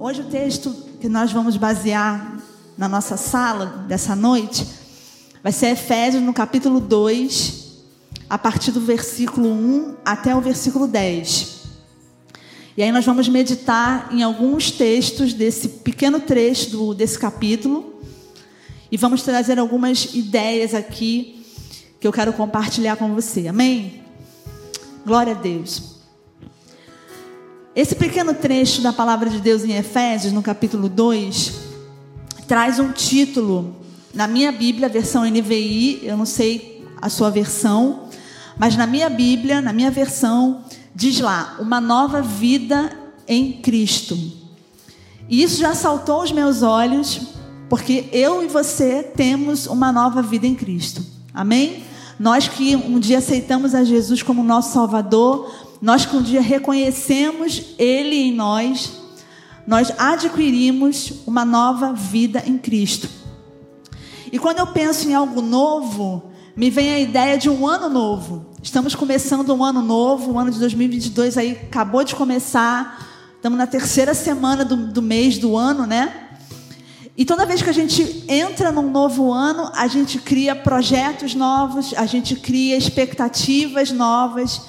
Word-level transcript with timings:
Hoje 0.00 0.20
o 0.20 0.24
texto 0.24 0.74
que 1.00 1.08
nós 1.08 1.30
vamos 1.30 1.56
basear 1.56 2.42
na 2.76 2.88
nossa 2.88 3.16
sala 3.16 3.84
dessa 3.86 4.16
noite 4.16 4.66
vai 5.44 5.52
ser 5.52 5.68
Efésios 5.68 6.20
no 6.20 6.34
capítulo 6.34 6.80
2, 6.80 7.84
a 8.28 8.36
partir 8.36 8.72
do 8.72 8.80
versículo 8.80 9.48
1 9.48 9.96
até 10.04 10.34
o 10.34 10.40
versículo 10.40 10.88
10. 10.88 11.62
E 12.76 12.82
aí 12.82 12.90
nós 12.90 13.04
vamos 13.04 13.28
meditar 13.28 14.08
em 14.12 14.24
alguns 14.24 14.72
textos 14.72 15.32
desse 15.32 15.68
pequeno 15.68 16.18
trecho 16.18 16.70
do, 16.70 16.94
desse 16.94 17.16
capítulo 17.16 18.02
e 18.90 18.96
vamos 18.96 19.22
trazer 19.22 19.60
algumas 19.60 20.14
ideias 20.14 20.74
aqui 20.74 21.41
que 22.02 22.08
eu 22.08 22.12
quero 22.12 22.32
compartilhar 22.32 22.96
com 22.96 23.14
você. 23.14 23.46
Amém? 23.46 24.02
Glória 25.06 25.34
a 25.34 25.36
Deus. 25.36 26.00
Esse 27.76 27.94
pequeno 27.94 28.34
trecho 28.34 28.82
da 28.82 28.92
palavra 28.92 29.30
de 29.30 29.38
Deus 29.38 29.62
em 29.62 29.76
Efésios, 29.76 30.32
no 30.32 30.42
capítulo 30.42 30.88
2, 30.88 31.52
traz 32.48 32.80
um 32.80 32.90
título. 32.90 33.76
Na 34.12 34.26
minha 34.26 34.50
Bíblia, 34.50 34.88
versão 34.88 35.24
NVI, 35.24 36.00
eu 36.02 36.16
não 36.16 36.26
sei 36.26 36.84
a 37.00 37.08
sua 37.08 37.30
versão, 37.30 38.08
mas 38.58 38.76
na 38.76 38.84
minha 38.84 39.08
Bíblia, 39.08 39.60
na 39.60 39.72
minha 39.72 39.90
versão, 39.92 40.64
diz 40.92 41.20
lá: 41.20 41.56
Uma 41.60 41.80
nova 41.80 42.20
vida 42.20 42.90
em 43.28 43.52
Cristo. 43.62 44.18
E 45.28 45.40
isso 45.40 45.60
já 45.60 45.72
saltou 45.72 46.24
os 46.24 46.32
meus 46.32 46.64
olhos, 46.64 47.28
porque 47.68 48.06
eu 48.10 48.42
e 48.42 48.48
você 48.48 49.04
temos 49.04 49.68
uma 49.68 49.92
nova 49.92 50.20
vida 50.20 50.48
em 50.48 50.56
Cristo. 50.56 51.06
Amém? 51.32 51.91
Nós 52.22 52.46
que 52.46 52.76
um 52.76 53.00
dia 53.00 53.18
aceitamos 53.18 53.74
a 53.74 53.82
Jesus 53.82 54.22
como 54.22 54.44
nosso 54.44 54.72
Salvador, 54.72 55.52
nós 55.82 56.06
que 56.06 56.16
um 56.16 56.22
dia 56.22 56.40
reconhecemos 56.40 57.74
Ele 57.76 58.14
em 58.14 58.32
nós, 58.32 58.92
nós 59.66 59.92
adquirimos 59.98 61.14
uma 61.26 61.44
nova 61.44 61.92
vida 61.92 62.40
em 62.46 62.56
Cristo. 62.56 63.08
E 64.30 64.38
quando 64.38 64.60
eu 64.60 64.68
penso 64.68 65.08
em 65.08 65.14
algo 65.14 65.42
novo, 65.42 66.30
me 66.54 66.70
vem 66.70 66.94
a 66.94 67.00
ideia 67.00 67.36
de 67.36 67.50
um 67.50 67.66
ano 67.66 67.88
novo. 67.88 68.52
Estamos 68.62 68.94
começando 68.94 69.52
um 69.52 69.64
ano 69.64 69.82
novo, 69.82 70.34
o 70.34 70.38
ano 70.38 70.52
de 70.52 70.60
2022 70.60 71.36
aí 71.36 71.58
acabou 71.64 72.04
de 72.04 72.14
começar. 72.14 73.04
Estamos 73.34 73.58
na 73.58 73.66
terceira 73.66 74.14
semana 74.14 74.64
do, 74.64 74.76
do 74.76 75.02
mês 75.02 75.38
do 75.38 75.56
ano, 75.56 75.88
né? 75.88 76.28
E 77.16 77.26
toda 77.26 77.44
vez 77.44 77.60
que 77.60 77.68
a 77.68 77.74
gente 77.74 78.24
entra 78.26 78.72
num 78.72 78.90
novo 78.90 79.32
ano, 79.32 79.70
a 79.74 79.86
gente 79.86 80.18
cria 80.18 80.56
projetos 80.56 81.34
novos, 81.34 81.92
a 81.94 82.06
gente 82.06 82.36
cria 82.36 82.76
expectativas 82.76 83.90
novas. 83.90 84.62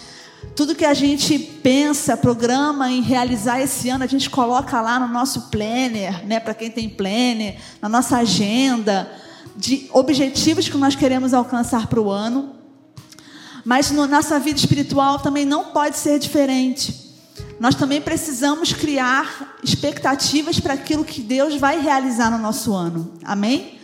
Tudo 0.54 0.76
que 0.76 0.84
a 0.84 0.94
gente 0.94 1.40
pensa, 1.40 2.18
programa 2.18 2.92
em 2.92 3.02
realizar 3.02 3.62
esse 3.62 3.90
ano, 3.90 4.04
a 4.04 4.08
gente 4.08 4.30
coloca 4.30 4.82
lá 4.82 5.00
no 5.00 5.08
nosso 5.08 5.50
planner, 5.50 6.26
né, 6.28 6.40
para 6.40 6.54
quem 6.54 6.70
tem 6.70 6.90
planner, 6.90 7.58
na 7.82 7.88
nossa 7.88 8.18
agenda 8.18 9.10
de 9.56 9.88
objetivos 9.94 10.68
que 10.68 10.78
nós 10.78 10.96
queremos 10.96 11.34
alcançar 11.34 11.88
para 11.88 12.02
o 12.02 12.12
ano. 12.12 12.56
Mas 13.64 13.90
na 13.90 14.06
nossa 14.06 14.38
vida 14.38 14.60
espiritual 14.60 15.20
também 15.20 15.46
não 15.46 15.66
pode 15.66 15.98
ser 15.98 16.20
diferente 16.20 17.03
nós 17.60 17.76
também 17.76 18.02
precisamos 18.02 18.74
criar 18.74 19.58
expectativas 19.64 20.60
para 20.60 20.74
aquilo 20.74 21.06
que 21.06 21.22
Deus 21.22 21.56
vai 21.56 21.80
realizar 21.80 22.32
no 22.32 22.38
nosso 22.38 22.74
ano. 22.74 23.14
Amém? 23.24 23.80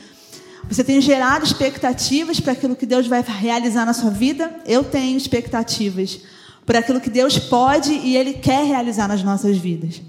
Você 0.70 0.84
tem 0.84 1.02
gerado 1.02 1.46
expectativas 1.46 2.40
para 2.40 2.54
aquilo 2.54 2.76
que 2.76 2.86
Deus 2.86 3.08
vai 3.08 3.24
realizar 3.24 3.86
na 3.86 3.94
sua 3.94 4.12
vida? 4.12 4.54
Eu 4.66 4.84
tenho 4.84 5.18
expectativas 5.18 6.20
por 6.66 6.76
aquilo 6.76 7.02
que 7.02 7.10
Deus 7.10 7.40
pode 7.40 7.92
e 7.92 8.16
Ele 8.16 8.34
quer 8.34 8.66
realizar 8.66 9.08
nas 9.08 9.24
nossas 9.24 9.58
vidas. 9.58 10.02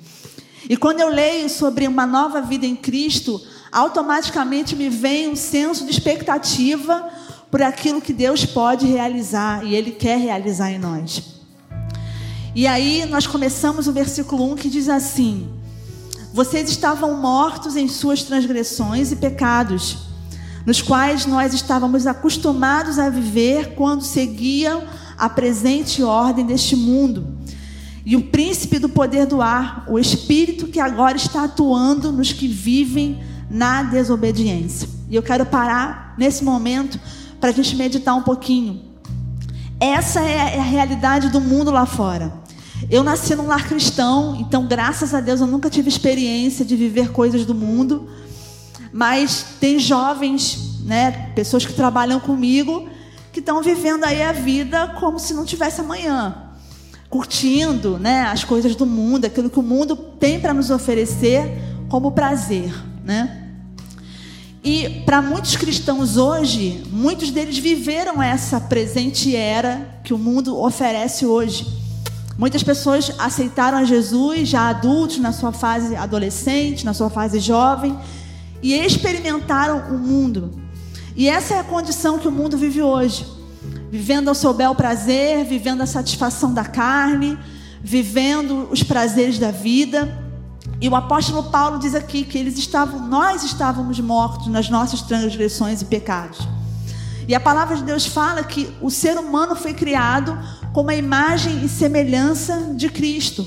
E 0.69 0.77
quando 0.77 1.01
eu 1.01 1.09
leio 1.09 1.49
sobre 1.49 1.89
uma 1.89 2.07
nova 2.07 2.43
vida 2.43 2.67
em 2.67 2.77
Cristo, 2.77 3.41
automaticamente 3.73 4.77
me 4.77 4.89
vem 4.91 5.29
um 5.29 5.37
senso 5.37 5.85
de 5.85 5.91
expectativa 5.91 7.09
por 7.51 7.63
aquilo 7.63 8.01
que 8.01 8.13
Deus 8.13 8.45
pode 8.45 8.87
realizar 8.87 9.65
e 9.65 9.75
Ele 9.75 9.93
quer 9.93 10.19
realizar 10.19 10.71
em 10.71 10.79
nós. 10.79 11.30
E 12.55 12.67
aí 12.67 13.07
nós 13.07 13.29
começamos 13.29 13.87
o 13.87 13.93
versículo 13.93 14.51
1 14.53 14.57
que 14.57 14.69
diz 14.69 14.89
assim: 14.89 15.49
Vocês 16.33 16.69
estavam 16.69 17.15
mortos 17.21 17.77
em 17.77 17.87
suas 17.87 18.25
transgressões 18.25 19.13
e 19.13 19.17
pecados, 19.17 19.99
nos 20.67 20.83
quais 20.83 21.27
nós 21.27 21.55
estávamos 21.55 22.09
acostumados 22.09 22.99
a 22.99 23.09
viver 23.09 23.75
quando 23.75 24.03
seguiam 24.03 24.83
a 25.17 25.29
presente 25.29 26.03
ordem 26.03 26.45
deste 26.45 26.75
mundo. 26.75 27.39
E 28.05 28.17
o 28.17 28.23
príncipe 28.23 28.79
do 28.79 28.89
poder 28.89 29.27
do 29.27 29.41
ar, 29.41 29.85
o 29.87 29.99
espírito 29.99 30.67
que 30.67 30.81
agora 30.81 31.17
está 31.17 31.45
atuando 31.45 32.11
nos 32.11 32.33
que 32.33 32.49
vivem 32.49 33.21
na 33.49 33.85
desobediência. 33.85 34.89
E 35.09 35.15
eu 35.15 35.23
quero 35.23 35.47
parar 35.47 36.15
nesse 36.19 36.43
momento 36.43 36.99
para 37.39 37.51
a 37.51 37.53
gente 37.53 37.77
meditar 37.77 38.15
um 38.17 38.23
pouquinho. 38.23 38.90
Essa 39.81 40.21
é 40.21 40.59
a 40.59 40.63
realidade 40.63 41.31
do 41.31 41.41
mundo 41.41 41.71
lá 41.71 41.87
fora. 41.87 42.31
Eu 42.91 43.03
nasci 43.03 43.35
num 43.35 43.47
lar 43.47 43.67
cristão, 43.67 44.37
então 44.39 44.67
graças 44.67 45.15
a 45.15 45.21
Deus 45.21 45.41
eu 45.41 45.47
nunca 45.47 45.71
tive 45.71 45.89
experiência 45.89 46.67
de 46.67 46.77
viver 46.77 47.13
coisas 47.13 47.47
do 47.47 47.55
mundo. 47.55 48.07
Mas 48.93 49.47
tem 49.59 49.79
jovens, 49.79 50.81
né, 50.85 51.31
pessoas 51.35 51.65
que 51.65 51.73
trabalham 51.73 52.21
comigo, 52.21 52.91
que 53.33 53.41
estão 53.41 53.63
vivendo 53.63 54.05
aí 54.05 54.23
a 54.23 54.33
vida 54.33 54.89
como 55.01 55.19
se 55.19 55.33
não 55.33 55.47
tivesse 55.47 55.81
amanhã, 55.81 56.51
curtindo, 57.09 57.99
né, 57.99 58.25
as 58.25 58.45
coisas 58.45 58.77
do 58.77 58.85
mundo, 58.85 59.25
aquilo 59.25 59.49
que 59.49 59.59
o 59.59 59.63
mundo 59.63 59.97
tem 59.97 60.39
para 60.39 60.53
nos 60.53 60.71
oferecer 60.71 61.59
como 61.89 62.13
prazer, 62.13 62.75
né? 63.03 63.40
E 64.63 65.03
para 65.07 65.23
muitos 65.23 65.57
cristãos 65.57 66.19
hoje, 66.19 66.83
muitos 66.93 67.31
deles 67.31 67.57
viveram 67.57 68.23
essa 68.23 68.61
presente 68.61 69.35
era 69.35 70.01
que 70.05 70.13
o 70.13 70.19
mundo 70.19 70.59
oferece 70.61 71.25
hoje. 71.25 71.67
Muitas 72.37 72.63
pessoas 72.63 73.13
aceitaram 73.19 73.79
a 73.79 73.85
Jesus 73.85 74.49
já 74.49 74.69
adultos, 74.69 75.19
na 75.19 75.33
sua 75.33 75.53
fase 75.53 75.97
adolescente, 75.97 76.85
na 76.85 76.93
sua 76.93 77.09
fase 77.09 77.41
jovem, 77.41 77.99
e 78.63 78.75
experimentaram 78.75 79.95
o 79.95 79.99
mundo. 79.99 80.61
E 81.17 81.27
essa 81.29 81.55
é 81.55 81.61
a 81.61 81.65
condição 81.65 82.19
que 82.19 82.29
o 82.29 82.33
mundo 82.33 82.59
vive 82.59 82.83
hoje. 82.83 83.27
Vivendo 83.91 84.29
ao 84.29 84.35
seu 84.35 84.53
bel 84.53 84.75
prazer, 84.75 85.45
vivendo 85.45 85.81
a 85.81 85.87
satisfação 85.87 86.53
da 86.53 86.65
carne, 86.65 87.39
vivendo 87.83 88.69
os 88.71 88.83
prazeres 88.83 89.39
da 89.39 89.51
vida. 89.51 90.30
E 90.81 90.89
o 90.89 90.97
apóstolo 90.97 91.45
Paulo 91.45 91.79
diz 91.79 91.95
aqui 91.95 92.25
que 92.25 92.39
eles 92.39 92.57
estavam, 92.57 93.07
nós 93.07 93.45
estávamos 93.45 94.01
mortos 94.01 94.47
nas 94.47 94.71
nossas 94.71 95.03
transgressões 95.03 95.83
e 95.83 95.85
pecados. 95.85 96.39
E 97.29 97.35
a 97.35 97.41
palavra 97.41 97.77
de 97.77 97.85
Deus 97.85 98.07
fala 98.07 98.43
que 98.43 98.75
o 98.81 98.91
ser 98.91 99.19
humano 99.19 99.55
foi 99.55 99.75
criado 99.75 100.37
como 100.73 100.91
a 100.91 100.95
imagem 100.95 101.63
e 101.63 101.69
semelhança 101.69 102.73
de 102.75 102.89
Cristo. 102.89 103.47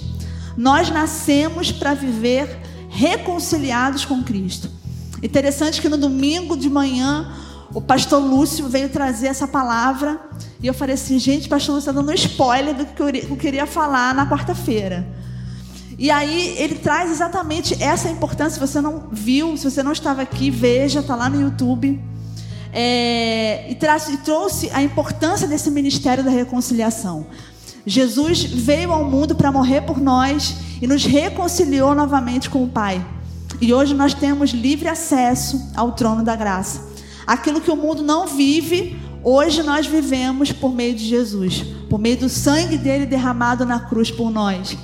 Nós 0.56 0.92
nascemos 0.92 1.72
para 1.72 1.96
viver 1.96 2.62
reconciliados 2.88 4.06
com 4.06 4.24
Cristo. 4.24 4.70
Interessante 5.22 5.82
que 5.82 5.90
no 5.90 5.98
domingo 5.98 6.56
de 6.56 6.70
manhã 6.70 7.34
o 7.74 7.82
pastor 7.82 8.22
Lúcio 8.22 8.70
veio 8.70 8.90
trazer 8.90 9.28
essa 9.28 9.48
palavra 9.48 10.20
e 10.62 10.68
eu 10.68 10.74
falei 10.74 10.94
assim, 10.94 11.18
gente, 11.18 11.50
pastor 11.50 11.76
Lúcio 11.76 11.90
está 11.90 12.00
dando 12.00 12.12
um 12.12 12.14
spoiler 12.14 12.76
do 12.76 12.86
que 12.86 13.02
eu 13.02 13.36
queria 13.36 13.66
falar 13.66 14.14
na 14.14 14.30
quarta-feira. 14.30 15.08
E 15.98 16.10
aí 16.10 16.56
ele 16.58 16.76
traz 16.76 17.12
exatamente 17.12 17.82
essa 17.82 18.10
importância. 18.10 18.54
Se 18.54 18.60
você 18.60 18.82
não 18.82 19.06
viu, 19.12 19.56
se 19.58 19.70
você 19.70 19.84
não 19.84 19.92
estava 19.92 20.22
aqui, 20.22 20.50
veja, 20.50 21.00
está 21.00 21.16
lá 21.16 21.30
no 21.30 21.42
YouTube 21.42 22.02
é, 22.74 23.70
e, 23.70 23.74
e 23.74 24.18
trouxe 24.18 24.70
a 24.74 24.82
importância 24.82 25.48
desse 25.48 25.70
ministério 25.70 26.24
da 26.24 26.32
reconciliação. 26.32 27.28
Jesus 27.86 28.44
veio 28.44 28.92
ao 28.92 29.06
mundo 29.06 29.36
para 29.36 29.52
morrer 29.52 29.82
por 29.82 30.00
nós 30.00 30.56
e 30.82 30.88
nos 30.88 31.06
reconciliou 31.06 31.94
novamente 31.94 32.50
com 32.50 32.64
o 32.64 32.68
Pai. 32.68 33.06
E 33.62 33.74
hoje 33.74 33.94
nós 33.94 34.14
temos 34.14 34.52
livre 34.52 34.90
acesso 34.90 35.72
ao 35.76 35.92
trono 35.92 36.24
da 36.24 36.36
graça. 36.36 36.92
Aquilo 37.28 37.62
que 37.62 37.72
o 37.72 37.76
mundo 37.76 38.02
não 38.02 38.26
vive, 38.26 39.00
hoje 39.24 39.62
nós 39.62 39.86
vivemos 39.86 40.52
por 40.52 40.74
meio 40.74 40.96
de 40.96 41.06
Jesus, 41.06 41.64
por 41.90 42.00
meio 42.00 42.18
do 42.18 42.30
sangue 42.30 42.78
dele 42.78 43.06
derramado 43.06 43.66
na 43.66 43.80
cruz 43.80 44.10
por 44.10 44.32
nós. 44.32 44.78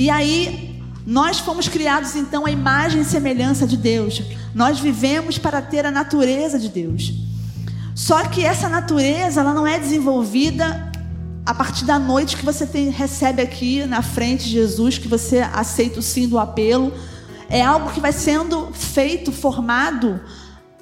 E 0.00 0.08
aí, 0.08 0.82
nós 1.06 1.40
fomos 1.40 1.68
criados 1.68 2.16
então 2.16 2.46
à 2.46 2.50
imagem 2.50 3.02
e 3.02 3.04
semelhança 3.04 3.66
de 3.66 3.76
Deus. 3.76 4.22
Nós 4.54 4.80
vivemos 4.80 5.36
para 5.36 5.60
ter 5.60 5.84
a 5.84 5.90
natureza 5.90 6.58
de 6.58 6.70
Deus. 6.70 7.12
Só 7.94 8.24
que 8.24 8.42
essa 8.42 8.66
natureza, 8.66 9.42
ela 9.42 9.52
não 9.52 9.66
é 9.66 9.78
desenvolvida 9.78 10.90
a 11.44 11.52
partir 11.52 11.84
da 11.84 11.98
noite 11.98 12.38
que 12.38 12.46
você 12.46 12.66
tem, 12.66 12.88
recebe 12.88 13.42
aqui 13.42 13.84
na 13.84 14.00
frente 14.00 14.44
de 14.44 14.52
Jesus, 14.52 14.96
que 14.96 15.06
você 15.06 15.40
aceita 15.40 15.98
o 15.98 16.02
sim 16.02 16.26
do 16.26 16.38
apelo. 16.38 16.94
É 17.50 17.62
algo 17.62 17.92
que 17.92 18.00
vai 18.00 18.12
sendo 18.12 18.70
feito, 18.72 19.30
formado 19.30 20.18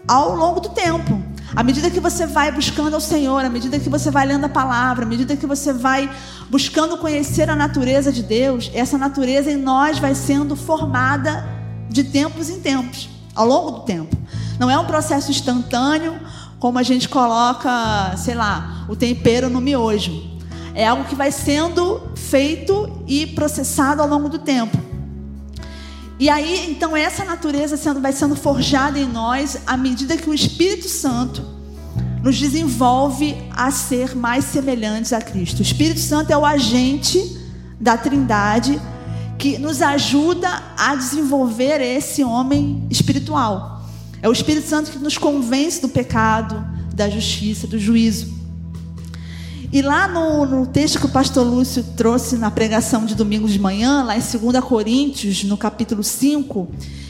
ao 0.08 0.34
longo 0.34 0.58
do 0.58 0.70
tempo. 0.70 1.22
À 1.55 1.62
medida 1.62 1.90
que 1.90 2.00
você 2.00 2.26
vai 2.26 2.50
buscando 2.50 2.94
ao 2.94 3.00
Senhor, 3.00 3.44
à 3.44 3.50
medida 3.50 3.78
que 3.78 3.88
você 3.88 4.10
vai 4.10 4.26
lendo 4.26 4.44
a 4.44 4.49
palavra, 4.49 5.05
à 5.05 5.08
medida 5.08 5.37
que 5.37 5.46
você 5.46 5.72
vai 5.72 6.10
buscando 6.50 6.96
conhecer 6.96 7.49
a 7.50 7.56
natureza 7.56 8.10
de 8.10 8.22
Deus, 8.22 8.70
essa 8.75 8.96
natureza 8.96 9.50
em 9.50 9.56
nós 9.56 9.99
vai 9.99 10.14
sendo 10.14 10.56
formada 10.56 11.46
de 11.88 12.05
tempos 12.05 12.49
em 12.49 12.60
tempos, 12.60 13.08
ao 13.34 13.46
longo 13.46 13.70
do 13.70 13.81
tempo. 13.81 14.16
Não 14.58 14.70
é 14.70 14.78
um 14.78 14.87
processo 14.87 15.31
instantâneo, 15.31 16.19
como 16.58 16.78
a 16.78 16.82
gente 16.82 17.08
coloca, 17.08 18.14
sei 18.16 18.34
lá, 18.34 18.84
o 18.88 18.96
tempero 18.96 19.49
no 19.49 19.60
miojo. 19.60 20.38
É 20.75 20.87
algo 20.87 21.05
que 21.05 21.14
vai 21.14 21.32
sendo 21.32 22.02
feito 22.14 23.02
e 23.06 23.26
processado 23.26 24.02
ao 24.02 24.08
longo 24.08 24.28
do 24.28 24.38
tempo. 24.38 24.76
E 26.19 26.29
aí, 26.29 26.69
então, 26.70 26.97
essa 26.97 27.25
natureza 27.25 27.76
sendo, 27.76 28.00
vai 28.00 28.12
sendo 28.12 28.35
forjada 28.35 28.99
em 28.99 29.06
nós 29.06 29.59
à 29.67 29.76
medida 29.76 30.17
que 30.17 30.29
o 30.29 30.35
Espírito 30.35 30.88
Santo 30.88 31.43
nos 32.23 32.37
desenvolve 32.37 33.37
a 33.50 33.70
ser 33.70 34.17
mais 34.17 34.44
semelhantes 34.44 35.12
a 35.12 35.20
Cristo. 35.20 35.61
O 35.61 35.62
Espírito 35.62 36.00
Santo 36.00 36.32
é 36.32 36.37
o 36.37 36.44
agente 36.44 37.38
da 37.81 37.97
Trindade 37.97 38.81
que 39.38 39.56
nos 39.59 39.81
ajuda 39.81 40.49
a 40.76 40.97
desenvolver 40.97 41.81
esse 41.81 42.25
homem 42.25 42.85
espiritual. 42.91 43.87
É 44.20 44.29
o 44.29 44.32
Espírito 44.32 44.69
Santo 44.69 44.91
que 44.91 44.99
nos 44.99 45.17
convence 45.17 45.81
do 45.81 45.88
pecado, 45.88 46.67
da 46.93 47.09
justiça, 47.09 47.69
do 47.69 47.79
juízo. 47.79 48.38
E 49.70 49.82
lá 49.82 50.09
no, 50.09 50.47
no, 50.47 50.67
texto 50.67 50.99
que 50.99 51.05
o 51.05 51.11
pastor 51.11 51.47
Lúcio 51.47 51.85
trouxe 51.94 52.38
na 52.38 52.50
pregação 52.50 53.05
de 53.05 53.15
domingo 53.15 53.47
de 53.47 53.59
manhã, 53.59 54.03
lá 54.03 54.17
em 54.17 54.20
2 54.20 54.65
Coríntios, 54.65 55.44
no 55.44 55.59
capítulo 55.59 56.03
5, 56.03 56.69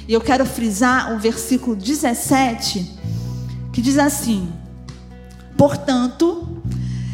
e 0.09 0.13
eu 0.13 0.21
quero 0.21 0.45
frisar 0.45 1.15
o 1.15 1.21
versículo 1.21 1.77
17, 1.77 2.99
que 3.73 3.81
diz 3.81 3.97
assim: 3.97 4.49
Portanto, 5.57 6.49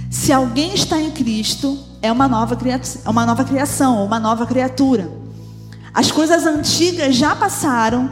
se 0.08 0.32
alguém 0.32 0.75
está 0.75 0.99
em 0.99 1.11
Cristo, 1.11 1.79
é 2.00 2.11
uma 2.11 2.26
nova, 2.26 2.56
é 3.05 3.11
uma 3.11 3.26
nova 3.26 3.44
criação, 3.44 4.02
uma 4.02 4.19
nova 4.19 4.46
criatura. 4.46 5.11
As 5.93 6.11
coisas 6.11 6.46
antigas 6.46 7.17
já 7.17 7.37
passaram 7.37 8.11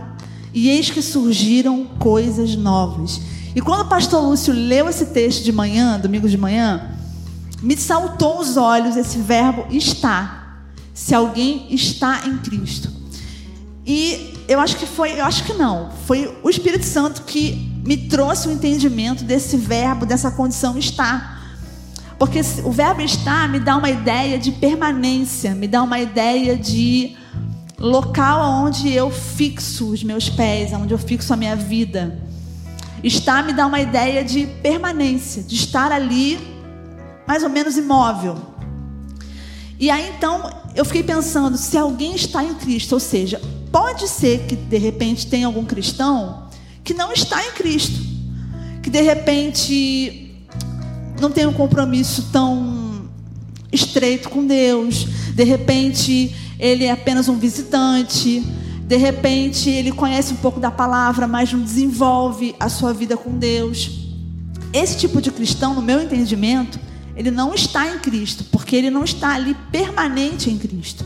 e 0.53 0.69
eis 0.69 0.91
que 0.91 1.01
surgiram 1.01 1.87
coisas 1.99 2.55
novas. 2.57 3.23
E 3.55 3.61
quando 3.63 3.81
o 3.81 3.89
pastor 3.89 4.23
Lúcio 4.23 4.53
leu 4.53 4.89
esse 4.89 5.07
texto 5.07 5.43
de 5.43 5.53
manhã, 5.53 5.99
domingo 5.99 6.29
de 6.29 6.37
manhã, 6.37 6.93
me 7.63 7.77
saltou 7.77 8.41
os 8.41 8.57
olhos 8.57 8.97
esse 8.97 9.19
verbo 9.19 9.67
está. 9.71 10.59
Se 10.93 11.15
alguém 11.15 11.73
está 11.73 12.23
em 12.27 12.37
Cristo. 12.39 12.91
E 13.87 14.35
eu 14.49 14.61
acho 14.61 14.77
que 14.77 14.87
foi, 14.87 15.19
eu 15.19 15.25
acho 15.25 15.45
que 15.45 15.55
não, 15.55 15.91
foi 16.07 16.37
o 16.43 16.51
Espírito 16.51 16.85
Santo 16.85 17.23
que 17.23 17.71
me 17.85 17.97
trouxe 17.97 18.49
o 18.49 18.53
entendimento 18.53 19.25
desse 19.25 19.57
verbo, 19.57 20.05
dessa 20.05 20.31
condição 20.31 20.77
estar. 20.79 21.41
Porque 22.19 22.41
o 22.65 22.71
verbo 22.71 23.01
estar 23.01 23.49
me 23.49 23.59
dá 23.59 23.77
uma 23.77 23.91
ideia 23.91 24.39
de 24.39 24.53
permanência, 24.53 25.55
me 25.55 25.67
dá 25.67 25.83
uma 25.83 25.99
ideia 25.99 26.57
de 26.57 27.17
local 27.79 28.65
onde 28.65 28.93
eu 28.93 29.11
fixo 29.11 29.91
os 29.91 30.05
meus 30.05 30.29
pés, 30.29 30.73
onde 30.73 30.95
eu 30.95 30.99
fixo 30.99 31.33
a 31.33 31.37
minha 31.37 31.57
vida. 31.57 32.17
Estar 33.03 33.43
me 33.45 33.53
dá 33.53 33.67
uma 33.67 33.81
ideia 33.81 34.25
de 34.25 34.47
permanência, 34.47 35.43
de 35.43 35.57
estar 35.57 35.91
ali 35.91 36.52
mais 37.33 37.43
ou 37.43 37.49
menos 37.49 37.79
imóvel. 37.79 38.37
E 39.81 39.91
aí 39.91 40.07
então 40.15 40.53
eu 40.75 40.85
fiquei 40.85 41.03
pensando, 41.03 41.57
se 41.57 41.79
alguém 41.79 42.15
está 42.15 42.45
em 42.45 42.53
Cristo, 42.53 42.93
ou 42.93 43.01
seja, 43.01 43.41
pode 43.73 44.07
ser 44.07 44.41
que 44.41 44.55
de 44.55 44.77
repente 44.77 45.27
tenha 45.29 45.47
algum 45.47 45.65
cristão 45.65 46.51
que 46.85 46.93
não 46.93 47.11
está 47.11 47.43
em 47.43 47.53
Cristo, 47.53 47.99
que 48.83 48.91
de 48.91 49.01
repente 49.01 50.45
não 51.19 51.31
tem 51.31 51.47
um 51.47 51.55
compromisso 51.55 52.29
tão 52.31 53.09
estreito 53.73 54.29
com 54.29 54.47
Deus, 54.47 55.07
de 55.35 55.43
repente 55.43 56.37
ele 56.59 56.85
é 56.85 56.91
apenas 56.91 57.31
um 57.31 57.39
visitante, 57.39 58.41
de 58.87 58.97
repente 58.99 59.71
ele 59.71 59.91
conhece 59.91 60.35
um 60.35 60.37
pouco 60.37 60.61
da 60.61 60.71
palavra, 60.71 61.27
mas 61.27 61.51
não 61.51 61.63
desenvolve 61.63 62.55
a 62.61 62.69
sua 62.69 62.93
vida 62.93 63.17
com 63.17 63.39
Deus. 63.39 63.91
Esse 64.71 64.99
tipo 64.99 65.23
de 65.23 65.31
cristão, 65.31 65.73
no 65.73 65.81
meu 65.81 66.03
entendimento, 66.03 66.92
ele 67.17 67.31
não 67.31 67.55
está 67.55 67.87
em 67.87 67.99
Cristo, 67.99 68.45
porque 68.45 68.75
ele 68.75 68.91
não 68.91 69.05
está 69.05 69.35
ali 69.35 69.55
permanente 69.71 70.51
em 70.51 70.59
Cristo. 70.59 71.05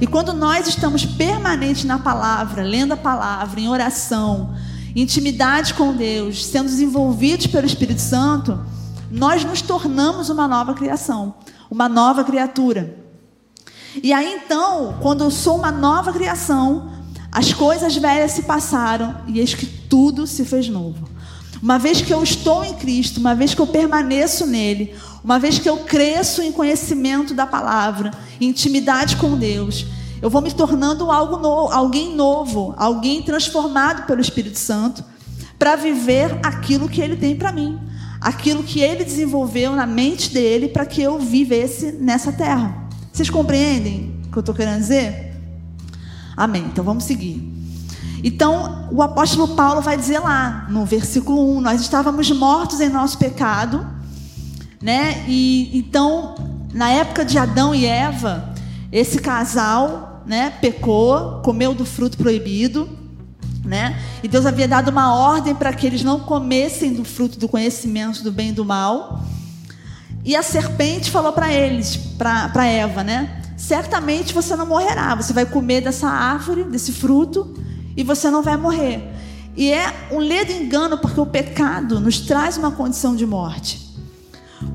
E 0.00 0.06
quando 0.06 0.32
nós 0.32 0.66
estamos 0.66 1.04
permanentes 1.04 1.84
na 1.84 1.98
palavra, 1.98 2.62
lendo 2.62 2.92
a 2.92 2.96
palavra, 2.96 3.60
em 3.60 3.68
oração, 3.68 4.54
intimidade 4.94 5.74
com 5.74 5.92
Deus, 5.94 6.44
sendo 6.44 6.66
desenvolvidos 6.66 7.46
pelo 7.46 7.66
Espírito 7.66 8.00
Santo, 8.00 8.58
nós 9.10 9.44
nos 9.44 9.62
tornamos 9.62 10.30
uma 10.30 10.48
nova 10.48 10.74
criação, 10.74 11.34
uma 11.70 11.88
nova 11.88 12.24
criatura. 12.24 12.96
E 14.02 14.12
aí 14.12 14.34
então, 14.34 14.96
quando 15.00 15.22
eu 15.22 15.30
sou 15.30 15.56
uma 15.56 15.70
nova 15.70 16.12
criação, 16.12 16.90
as 17.30 17.52
coisas 17.52 17.96
velhas 17.96 18.32
se 18.32 18.42
passaram 18.42 19.16
e 19.26 19.38
eis 19.38 19.54
que 19.54 19.66
tudo 19.66 20.26
se 20.26 20.44
fez 20.44 20.68
novo. 20.68 21.13
Uma 21.64 21.78
vez 21.78 22.02
que 22.02 22.12
eu 22.12 22.22
estou 22.22 22.62
em 22.62 22.74
Cristo, 22.74 23.18
uma 23.18 23.34
vez 23.34 23.54
que 23.54 23.60
eu 23.62 23.66
permaneço 23.66 24.46
nele, 24.46 24.94
uma 25.24 25.38
vez 25.38 25.58
que 25.58 25.66
eu 25.66 25.78
cresço 25.78 26.42
em 26.42 26.52
conhecimento 26.52 27.32
da 27.32 27.46
palavra, 27.46 28.10
em 28.38 28.50
intimidade 28.50 29.16
com 29.16 29.34
Deus, 29.34 29.86
eu 30.20 30.28
vou 30.28 30.42
me 30.42 30.52
tornando 30.52 31.10
algo 31.10 31.38
novo, 31.38 31.72
alguém 31.72 32.14
novo, 32.14 32.74
alguém 32.76 33.22
transformado 33.22 34.06
pelo 34.06 34.20
Espírito 34.20 34.58
Santo 34.58 35.02
para 35.58 35.74
viver 35.74 36.38
aquilo 36.42 36.86
que 36.86 37.00
ele 37.00 37.16
tem 37.16 37.34
para 37.34 37.50
mim, 37.50 37.80
aquilo 38.20 38.62
que 38.62 38.80
ele 38.80 39.02
desenvolveu 39.02 39.74
na 39.74 39.86
mente 39.86 40.34
dele 40.34 40.68
para 40.68 40.84
que 40.84 41.00
eu 41.00 41.18
vivesse 41.18 41.92
nessa 41.92 42.30
terra. 42.30 42.88
Vocês 43.10 43.30
compreendem 43.30 44.14
o 44.26 44.30
que 44.30 44.36
eu 44.36 44.40
estou 44.40 44.54
querendo 44.54 44.80
dizer? 44.80 45.32
Amém. 46.36 46.66
Então 46.66 46.84
vamos 46.84 47.04
seguir. 47.04 47.53
Então, 48.26 48.88
o 48.90 49.02
apóstolo 49.02 49.48
Paulo 49.48 49.82
vai 49.82 49.98
dizer 49.98 50.18
lá, 50.18 50.66
no 50.70 50.86
versículo 50.86 51.58
1, 51.58 51.60
nós 51.60 51.82
estávamos 51.82 52.30
mortos 52.30 52.80
em 52.80 52.88
nosso 52.88 53.18
pecado, 53.18 53.86
né? 54.80 55.26
E 55.28 55.70
então, 55.76 56.34
na 56.72 56.88
época 56.88 57.22
de 57.22 57.36
Adão 57.36 57.74
e 57.74 57.84
Eva, 57.84 58.54
esse 58.90 59.18
casal, 59.18 60.22
né, 60.24 60.48
pecou, 60.58 61.42
comeu 61.44 61.74
do 61.74 61.84
fruto 61.84 62.16
proibido, 62.16 62.88
né? 63.62 64.00
E 64.22 64.28
Deus 64.28 64.46
havia 64.46 64.66
dado 64.66 64.88
uma 64.88 65.14
ordem 65.14 65.54
para 65.54 65.74
que 65.74 65.86
eles 65.86 66.02
não 66.02 66.20
comessem 66.20 66.94
do 66.94 67.04
fruto 67.04 67.38
do 67.38 67.46
conhecimento 67.46 68.22
do 68.22 68.32
bem 68.32 68.48
e 68.48 68.52
do 68.52 68.64
mal. 68.64 69.22
E 70.24 70.34
a 70.34 70.42
serpente 70.42 71.10
falou 71.10 71.34
para 71.34 71.52
eles, 71.52 71.94
para 72.16 72.66
Eva, 72.66 73.04
né? 73.04 73.42
Certamente 73.58 74.32
você 74.32 74.56
não 74.56 74.64
morrerá, 74.64 75.14
você 75.14 75.34
vai 75.34 75.44
comer 75.44 75.82
dessa 75.82 76.08
árvore, 76.08 76.64
desse 76.64 76.90
fruto, 76.90 77.62
e 77.96 78.02
você 78.02 78.30
não 78.30 78.42
vai 78.42 78.56
morrer. 78.56 79.12
E 79.56 79.70
é 79.70 80.08
um 80.10 80.18
ledo 80.18 80.50
engano, 80.50 80.98
porque 80.98 81.20
o 81.20 81.26
pecado 81.26 82.00
nos 82.00 82.20
traz 82.20 82.56
uma 82.56 82.72
condição 82.72 83.14
de 83.14 83.24
morte. 83.24 83.80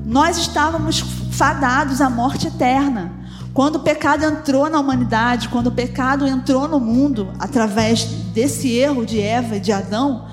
Nós 0.06 0.38
estávamos 0.38 1.00
fadados 1.32 2.00
à 2.00 2.08
morte 2.08 2.46
eterna. 2.46 3.12
Quando 3.52 3.76
o 3.76 3.80
pecado 3.80 4.24
entrou 4.24 4.70
na 4.70 4.80
humanidade, 4.80 5.48
quando 5.48 5.66
o 5.66 5.72
pecado 5.72 6.26
entrou 6.26 6.66
no 6.66 6.80
mundo, 6.80 7.30
através 7.38 8.04
desse 8.04 8.68
erro 8.70 9.04
de 9.04 9.20
Eva 9.20 9.56
e 9.56 9.60
de 9.60 9.72
Adão, 9.72 10.26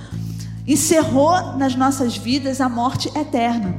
encerrou 0.66 1.58
nas 1.58 1.76
nossas 1.76 2.16
vidas 2.16 2.62
a 2.62 2.70
morte 2.70 3.10
eterna. 3.18 3.76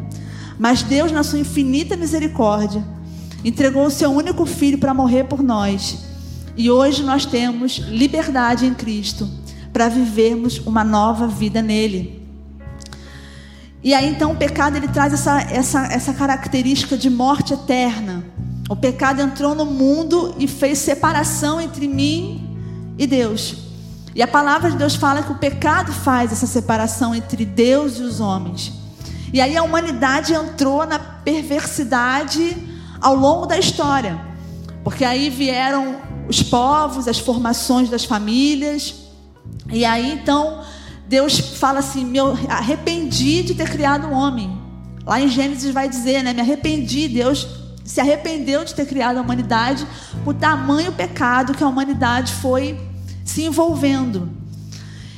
Mas 0.59 0.83
Deus, 0.83 1.13
na 1.13 1.23
sua 1.23 1.39
infinita 1.39 1.97
misericórdia, 1.97 2.85
entregou 3.45 3.87
o 3.87 3.91
seu 3.91 4.11
único 4.11 4.45
filho 4.45 4.79
para 4.79 4.93
morrer 4.93 5.25
por 5.25 5.43
nós 5.43 6.08
e 6.59 6.69
hoje 6.69 7.05
nós 7.05 7.25
temos 7.25 7.77
liberdade 7.89 8.67
em 8.67 8.75
Cristo 8.75 9.31
para 9.73 9.89
vivermos 9.89 10.59
uma 10.59 10.83
nova 10.83 11.29
vida 11.29 11.63
nele. 11.63 12.21
E 13.81 13.95
aí 13.95 14.11
então 14.11 14.33
o 14.33 14.37
pecado 14.37 14.77
ele 14.77 14.89
traz 14.89 15.13
essa, 15.13 15.41
essa, 15.43 15.87
essa 15.87 16.13
característica 16.13 16.99
de 16.99 17.09
morte 17.09 17.55
eterna. 17.55 18.25
O 18.69 18.75
pecado 18.75 19.23
entrou 19.23 19.55
no 19.55 19.65
mundo 19.65 20.35
e 20.37 20.49
fez 20.49 20.79
separação 20.79 21.61
entre 21.61 21.87
mim 21.87 22.59
e 22.99 23.07
Deus. 23.07 23.55
E 24.13 24.21
a 24.21 24.27
palavra 24.27 24.69
de 24.69 24.77
Deus 24.77 24.97
fala 24.97 25.23
que 25.23 25.31
o 25.31 25.39
pecado 25.39 25.93
faz 25.93 26.33
essa 26.33 26.47
separação 26.47 27.15
entre 27.15 27.45
Deus 27.45 27.99
e 27.99 28.03
os 28.03 28.19
homens. 28.19 28.73
E 29.33 29.41
aí 29.41 29.57
a 29.57 29.63
humanidade 29.63 30.35
entrou 30.35 30.85
na 30.85 30.99
perversidade 30.99 32.57
ao 33.01 33.15
longo 33.15 33.47
da 33.47 33.57
história. 33.57 34.21
Porque 34.83 35.05
aí 35.05 35.31
vieram 35.31 36.08
os 36.29 36.43
povos, 36.43 37.09
as 37.09 37.19
formações 37.19 37.89
das 37.89 38.05
famílias. 38.05 38.95
E 39.71 39.85
aí 39.85 40.13
então 40.13 40.63
Deus 41.09 41.39
fala 41.39 41.79
assim: 41.79 42.05
me 42.05 42.19
arrependi 42.49 43.43
de 43.43 43.55
ter 43.55 43.71
criado 43.71 44.07
o 44.07 44.11
um 44.11 44.13
homem. 44.13 44.59
Lá 45.07 45.21
em 45.21 45.29
Gênesis 45.29 45.73
vai 45.73 45.89
dizer, 45.89 46.23
né? 46.23 46.35
Me 46.35 46.41
arrependi, 46.41 47.09
Deus 47.09 47.47
se 47.83 48.01
arrependeu 48.01 48.67
de 48.67 48.75
ter 48.75 48.85
criado 48.85 49.17
a 49.17 49.23
humanidade 49.23 49.87
por 50.23 50.35
tamanho 50.35 50.93
pecado 50.93 51.55
que 51.55 51.65
a 51.65 51.67
humanidade 51.67 52.35
foi 52.35 52.79
se 53.25 53.45
envolvendo. 53.45 54.29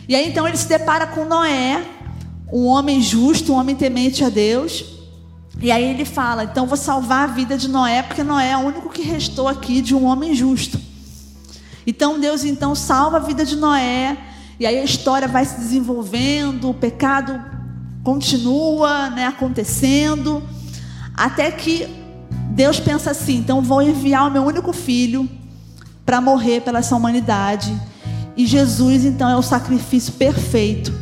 E 0.09 0.14
aí 0.14 0.29
então 0.29 0.47
ele 0.47 0.57
se 0.57 0.69
depara 0.69 1.09
com 1.09 1.25
Noé, 1.25 1.85
um 2.52 2.67
homem 2.67 3.02
justo, 3.02 3.52
um 3.52 3.57
homem 3.57 3.75
temente 3.75 4.25
a 4.25 4.29
Deus. 4.29 4.85
E 5.61 5.73
aí 5.73 5.85
ele 5.85 6.05
fala: 6.05 6.45
então 6.45 6.67
vou 6.67 6.76
salvar 6.76 7.29
a 7.29 7.33
vida 7.33 7.59
de 7.59 7.69
Noé, 7.69 8.02
porque 8.02 8.23
Noé 8.23 8.50
é 8.50 8.57
o 8.57 8.61
único 8.61 8.88
que 8.88 9.02
restou 9.02 9.49
aqui 9.49 9.81
de 9.81 9.95
um 9.95 10.05
homem 10.05 10.33
justo. 10.35 10.89
Então 11.87 12.18
Deus 12.20 12.44
então 12.44 12.75
salva 12.75 13.16
a 13.16 13.20
vida 13.20 13.44
de 13.44 13.56
Noé, 13.56 14.16
e 14.58 14.66
aí 14.66 14.78
a 14.78 14.84
história 14.84 15.26
vai 15.26 15.44
se 15.44 15.56
desenvolvendo, 15.58 16.68
o 16.68 16.75
pecado 16.75 17.40
continua 18.02 19.08
né, 19.10 19.26
acontecendo, 19.26 20.42
até 21.14 21.50
que 21.50 21.88
Deus 22.50 22.78
pensa 22.78 23.10
assim: 23.10 23.38
então 23.38 23.62
vou 23.62 23.80
enviar 23.80 24.28
o 24.28 24.30
meu 24.30 24.42
único 24.42 24.72
filho 24.72 25.28
para 26.04 26.20
morrer 26.20 26.60
pela 26.60 26.80
essa 26.80 26.94
humanidade. 26.94 27.75
E 28.37 28.46
Jesus 28.46 29.04
então 29.04 29.28
é 29.28 29.37
o 29.37 29.42
sacrifício 29.42 30.12
perfeito 30.14 30.92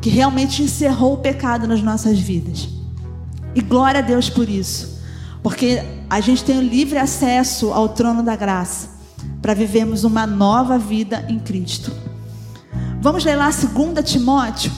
que 0.00 0.10
realmente 0.10 0.62
encerrou 0.62 1.14
o 1.14 1.18
pecado 1.18 1.66
nas 1.66 1.82
nossas 1.82 2.18
vidas. 2.18 2.68
E 3.54 3.60
glória 3.60 4.00
a 4.00 4.02
Deus 4.02 4.28
por 4.28 4.48
isso, 4.48 5.00
porque 5.42 5.82
a 6.10 6.20
gente 6.20 6.44
tem 6.44 6.58
o 6.58 6.62
livre 6.62 6.98
acesso 6.98 7.72
ao 7.72 7.88
trono 7.88 8.22
da 8.22 8.36
graça 8.36 8.93
para 9.44 9.52
vivermos 9.52 10.04
uma 10.04 10.26
nova 10.26 10.78
vida 10.78 11.26
em 11.28 11.38
Cristo. 11.38 11.92
Vamos 12.98 13.26
ler 13.26 13.36
lá 13.36 13.50
2 13.50 14.10
Timóteo, 14.10 14.72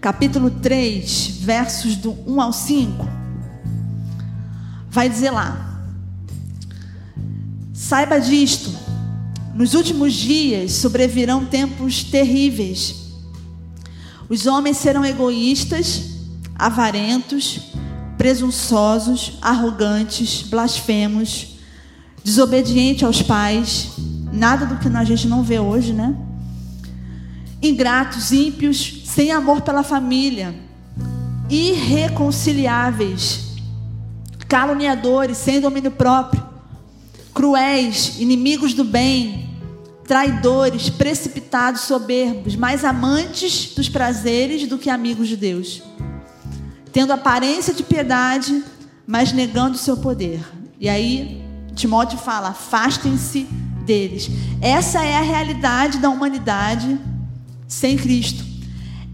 capítulo 0.00 0.50
3, 0.50 1.36
versos 1.38 1.94
do 1.94 2.10
1 2.26 2.40
ao 2.40 2.52
5. 2.52 3.08
Vai 4.90 5.08
dizer 5.08 5.30
lá: 5.30 5.80
Saiba 7.72 8.20
disto, 8.20 8.68
nos 9.54 9.74
últimos 9.74 10.12
dias 10.12 10.72
sobrevirão 10.72 11.46
tempos 11.46 12.02
terríveis 12.02 12.96
os 14.28 14.46
homens 14.46 14.76
serão 14.76 15.04
egoístas, 15.04 16.02
avarentos, 16.56 17.60
presunçosos, 18.18 19.38
arrogantes, 19.40 20.42
blasfemos, 20.42 21.49
desobedientes 22.24 23.02
aos 23.02 23.22
pais, 23.22 23.90
nada 24.32 24.66
do 24.66 24.76
que 24.76 24.88
a 24.88 25.04
gente 25.04 25.26
não 25.26 25.42
vê 25.42 25.58
hoje, 25.58 25.92
né? 25.92 26.14
Ingratos, 27.62 28.32
ímpios, 28.32 29.02
sem 29.04 29.30
amor 29.30 29.62
pela 29.62 29.82
família, 29.82 30.54
irreconciliáveis, 31.48 33.56
caluniadores, 34.48 35.36
sem 35.36 35.60
domínio 35.60 35.90
próprio, 35.90 36.42
cruéis, 37.34 38.18
inimigos 38.18 38.74
do 38.74 38.84
bem, 38.84 39.50
traidores, 40.06 40.90
precipitados, 40.90 41.82
soberbos, 41.82 42.56
mais 42.56 42.84
amantes 42.84 43.72
dos 43.74 43.88
prazeres 43.88 44.66
do 44.66 44.78
que 44.78 44.90
amigos 44.90 45.28
de 45.28 45.36
Deus, 45.36 45.82
tendo 46.92 47.12
aparência 47.12 47.72
de 47.72 47.82
piedade, 47.82 48.62
mas 49.06 49.32
negando 49.32 49.76
o 49.76 49.78
seu 49.78 49.96
poder. 49.96 50.40
E 50.80 50.88
aí 50.88 51.49
Timóteo 51.80 52.18
fala: 52.18 52.50
afastem-se 52.50 53.44
deles. 53.84 54.30
Essa 54.60 55.02
é 55.02 55.16
a 55.16 55.22
realidade 55.22 55.98
da 55.98 56.10
humanidade 56.10 56.98
sem 57.66 57.96
Cristo. 57.96 58.44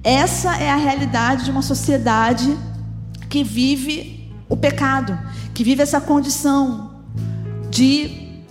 Essa 0.02 0.56
é 0.56 0.70
a 0.70 0.76
realidade 0.76 1.44
de 1.44 1.50
uma 1.50 1.62
sociedade 1.62 2.56
que 3.28 3.42
vive 3.44 4.32
o 4.48 4.56
pecado, 4.56 5.18
que 5.54 5.64
vive 5.64 5.82
essa 5.82 6.00
condição 6.00 7.02
de 7.70 8.42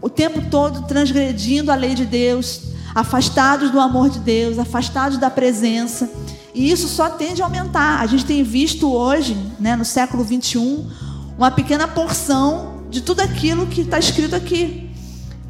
o 0.00 0.08
tempo 0.08 0.42
todo 0.50 0.86
transgredindo 0.86 1.70
a 1.70 1.74
lei 1.74 1.94
de 1.94 2.04
Deus, 2.04 2.72
afastados 2.94 3.70
do 3.70 3.78
amor 3.78 4.10
de 4.10 4.18
Deus, 4.18 4.58
afastados 4.58 5.16
da 5.18 5.30
presença. 5.30 6.10
E 6.54 6.70
isso 6.70 6.88
só 6.88 7.08
tende 7.08 7.40
a 7.40 7.44
aumentar. 7.44 8.00
A 8.00 8.06
gente 8.06 8.24
tem 8.24 8.42
visto 8.42 8.92
hoje, 8.92 9.36
né, 9.58 9.76
no 9.76 9.84
século 9.84 10.24
21, 10.24 10.90
uma 11.38 11.50
pequena 11.50 11.86
porção 11.86 12.71
de 12.92 13.00
tudo 13.00 13.20
aquilo 13.20 13.66
que 13.66 13.80
está 13.80 13.98
escrito 13.98 14.36
aqui. 14.36 14.90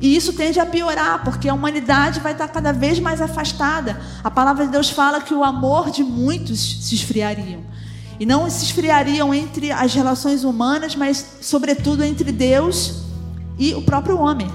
E 0.01 0.17
isso 0.17 0.33
tende 0.33 0.59
a 0.59 0.65
piorar, 0.65 1.23
porque 1.25 1.49
a 1.49 1.55
humanidade 1.55 2.21
vai 2.21 2.33
estar 2.33 2.49
cada 2.49 2.73
vez 2.73 2.99
mais 2.99 3.21
afastada. 3.21 4.01
A 4.25 4.31
palavra 4.31 4.65
de 4.65 4.73
Deus 4.73 4.89
fala 4.89 5.21
que 5.21 5.35
o 5.35 5.45
amor 5.45 5.91
de 5.91 6.03
muitos 6.03 6.87
se 6.87 6.95
esfriariam. 6.95 7.61
E 8.19 8.25
não 8.25 8.49
se 8.49 8.65
esfriariam 8.65 9.35
entre 9.35 9.71
as 9.73 9.93
relações 9.93 10.45
humanas, 10.45 10.95
mas, 10.95 11.39
sobretudo, 11.41 12.05
entre 12.05 12.31
Deus 12.31 13.03
e 13.59 13.75
o 13.75 13.83
próprio 13.83 14.19
homem. 14.19 14.49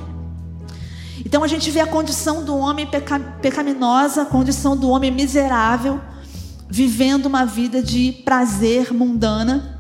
Então 1.26 1.44
a 1.44 1.48
gente 1.48 1.70
vê 1.72 1.82
a 1.82 1.88
condição 1.88 2.44
do 2.44 2.56
homem 2.56 2.88
peca, 2.88 3.20
pecaminosa, 3.20 4.22
a 4.22 4.26
condição 4.26 4.78
do 4.78 4.90
homem 4.90 5.12
miserável, 5.12 6.00
vivendo 6.70 7.26
uma 7.26 7.46
vida 7.46 7.82
de 7.82 8.14
prazer 8.24 8.94
mundana. 8.94 9.77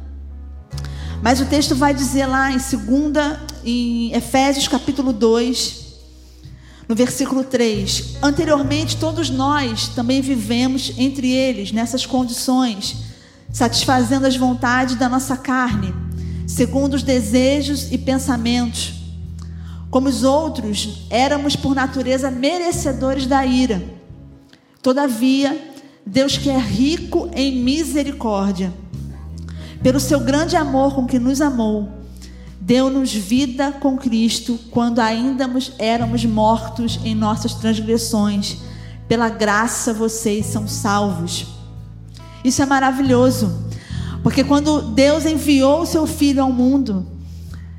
Mas 1.21 1.41
o 1.41 1.45
texto 1.45 1.75
vai 1.75 1.93
dizer 1.93 2.25
lá 2.25 2.51
em 2.51 2.59
segunda, 2.59 3.41
em 3.63 4.13
Efésios 4.13 4.67
capítulo 4.67 5.11
2, 5.11 5.85
no 6.87 6.95
versículo 6.95 7.43
3: 7.43 8.17
Anteriormente 8.21 8.97
todos 8.97 9.29
nós 9.29 9.87
também 9.89 10.21
vivemos 10.21 10.93
entre 10.97 11.31
eles 11.31 11.71
nessas 11.71 12.05
condições, 12.05 12.97
satisfazendo 13.51 14.27
as 14.27 14.37
vontades 14.37 14.95
da 14.95 15.09
nossa 15.09 15.35
carne, 15.35 15.93
segundo 16.45 16.93
os 16.93 17.03
desejos 17.03 17.91
e 17.91 17.97
pensamentos 17.97 18.97
como 19.89 20.09
os 20.09 20.23
outros, 20.23 21.05
éramos 21.09 21.55
por 21.55 21.73
natureza 21.73 22.29
merecedores 22.29 23.25
da 23.25 23.45
ira. 23.45 23.81
Todavia, 24.81 25.71
Deus 26.05 26.37
que 26.37 26.49
é 26.49 26.57
rico 26.57 27.29
em 27.33 27.63
misericórdia, 27.63 28.73
pelo 29.81 29.99
seu 29.99 30.19
grande 30.19 30.55
amor 30.55 30.95
com 30.95 31.05
que 31.05 31.19
nos 31.19 31.41
amou, 31.41 31.89
deu-nos 32.59 33.13
vida 33.13 33.71
com 33.71 33.97
Cristo 33.97 34.59
quando 34.71 34.99
ainda 34.99 35.49
éramos 35.79 36.25
mortos 36.25 36.99
em 37.03 37.15
nossas 37.15 37.53
transgressões. 37.53 38.57
Pela 39.07 39.29
graça 39.29 39.93
vocês 39.93 40.45
são 40.47 40.67
salvos. 40.67 41.47
Isso 42.43 42.61
é 42.61 42.65
maravilhoso, 42.65 43.57
porque 44.21 44.43
quando 44.43 44.81
Deus 44.81 45.25
enviou 45.25 45.81
o 45.81 45.85
seu 45.85 46.05
Filho 46.05 46.43
ao 46.43 46.51
mundo, 46.51 47.05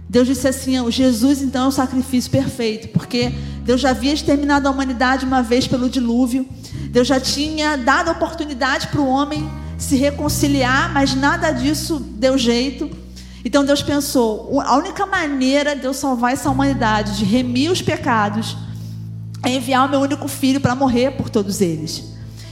Deus 0.09 0.27
disse 0.27 0.49
assim: 0.49 0.91
Jesus 0.91 1.43
então 1.43 1.67
é 1.67 1.69
o 1.69 1.73
sacrifício 1.73 2.31
perfeito, 2.31 2.89
porque 2.89 3.33
Deus 3.63 3.81
já 3.81 3.91
havia 3.91 4.15
exterminado 4.15 4.67
a 4.67 4.71
humanidade 4.71 5.27
uma 5.27 5.43
vez 5.43 5.67
pelo 5.67 5.91
dilúvio, 5.91 6.49
Deus 6.91 7.07
já 7.07 7.21
tinha 7.21 7.77
dado 7.77 8.11
oportunidade 8.11 8.89
para 8.89 9.01
o 9.01 9.07
homem 9.07 9.49
se 9.79 9.97
reconciliar, 9.97 10.93
mas 10.93 11.15
nada 11.15 11.53
disso 11.53 12.01
deu 12.01 12.37
jeito. 12.37 12.91
Então 13.45 13.65
Deus 13.65 13.83
pensou: 13.83 14.61
a 14.61 14.77
única 14.77 15.07
maneira 15.07 15.75
de 15.75 15.85
eu 15.85 15.95
salvar 15.95 16.33
essa 16.33 16.51
humanidade, 16.51 17.17
de 17.17 17.25
remir 17.25 17.71
os 17.71 17.81
pecados, 17.81 18.57
é 19.43 19.51
enviar 19.51 19.87
o 19.87 19.91
meu 19.91 20.01
único 20.01 20.27
filho 20.29 20.61
para 20.61 20.75
morrer 20.75 21.13
por 21.13 21.31
todos 21.31 21.61
eles. 21.61 22.05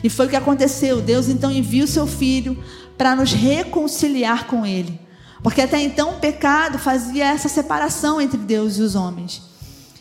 E 0.03 0.09
foi 0.09 0.27
o 0.27 0.29
que 0.29 0.37
aconteceu. 0.37 1.03
Deus 1.03 1.29
então 1.29 1.51
envia 1.51 1.85
o 1.85 1.89
seu 1.89 2.07
filho 2.07 2.57
para 2.97 3.17
nos 3.17 3.33
reconciliar 3.33 4.47
com 4.47 4.65
ele. 4.65 4.99
Porque 5.43 5.61
até 5.61 5.81
então 5.83 6.11
o 6.11 6.21
pecado 6.21 6.79
fazia 6.79 7.27
essa 7.27 7.49
separação 7.49 8.21
entre 8.21 8.39
Deus 8.39 8.79
e 8.79 8.83
os 8.83 8.95
homens. 8.95 9.43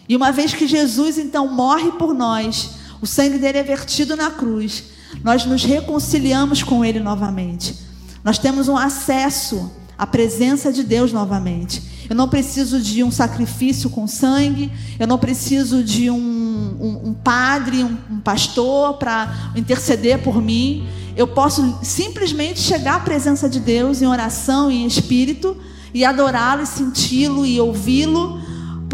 E 0.08 0.16
uma 0.16 0.32
vez 0.32 0.54
que 0.54 0.68
Jesus 0.68 1.18
então 1.18 1.48
morre 1.48 1.92
por 1.94 2.14
nós, 2.14 2.72
o 3.02 3.08
sangue 3.08 3.38
dele 3.38 3.58
é 3.58 3.64
vertido 3.64 4.16
na 4.16 4.30
cruz, 4.32 4.84
nós 5.24 5.46
nos 5.46 5.64
reconciliamos 5.64 6.64
com 6.64 6.84
ele 6.84 7.00
novamente. 7.00 7.76
Nós 8.24 8.38
temos 8.38 8.68
um 8.68 8.78
acesso 8.78 9.72
à 9.98 10.06
presença 10.06 10.72
de 10.72 10.84
Deus 10.84 11.12
novamente. 11.14 11.82
Eu 12.10 12.16
não 12.16 12.28
preciso 12.28 12.80
de 12.80 13.04
um 13.04 13.12
sacrifício 13.12 13.90
com 13.90 14.08
sangue, 14.08 14.72
eu 15.00 15.08
não 15.08 15.18
preciso 15.18 15.84
de 15.84 16.10
um, 16.10 16.16
um, 16.16 17.10
um 17.10 17.14
padre, 17.14 17.84
um, 17.84 17.98
um 18.12 18.20
pastor 18.20 18.98
para 18.98 19.52
interceder 19.56 20.22
por 20.22 20.42
mim. 20.42 20.88
Eu 21.16 21.28
posso 21.28 21.80
simplesmente 21.82 22.60
chegar 22.60 22.96
à 22.96 23.00
presença 23.00 23.50
de 23.50 23.60
Deus 23.60 24.02
em 24.02 24.06
oração 24.06 24.70
em 24.70 24.86
espírito 24.86 25.58
e 25.94 26.04
adorá-lo 26.04 26.62
e 26.62 26.68
senti-lo 26.68 27.46
e 27.46 27.60
ouvi-lo, 27.60 28.40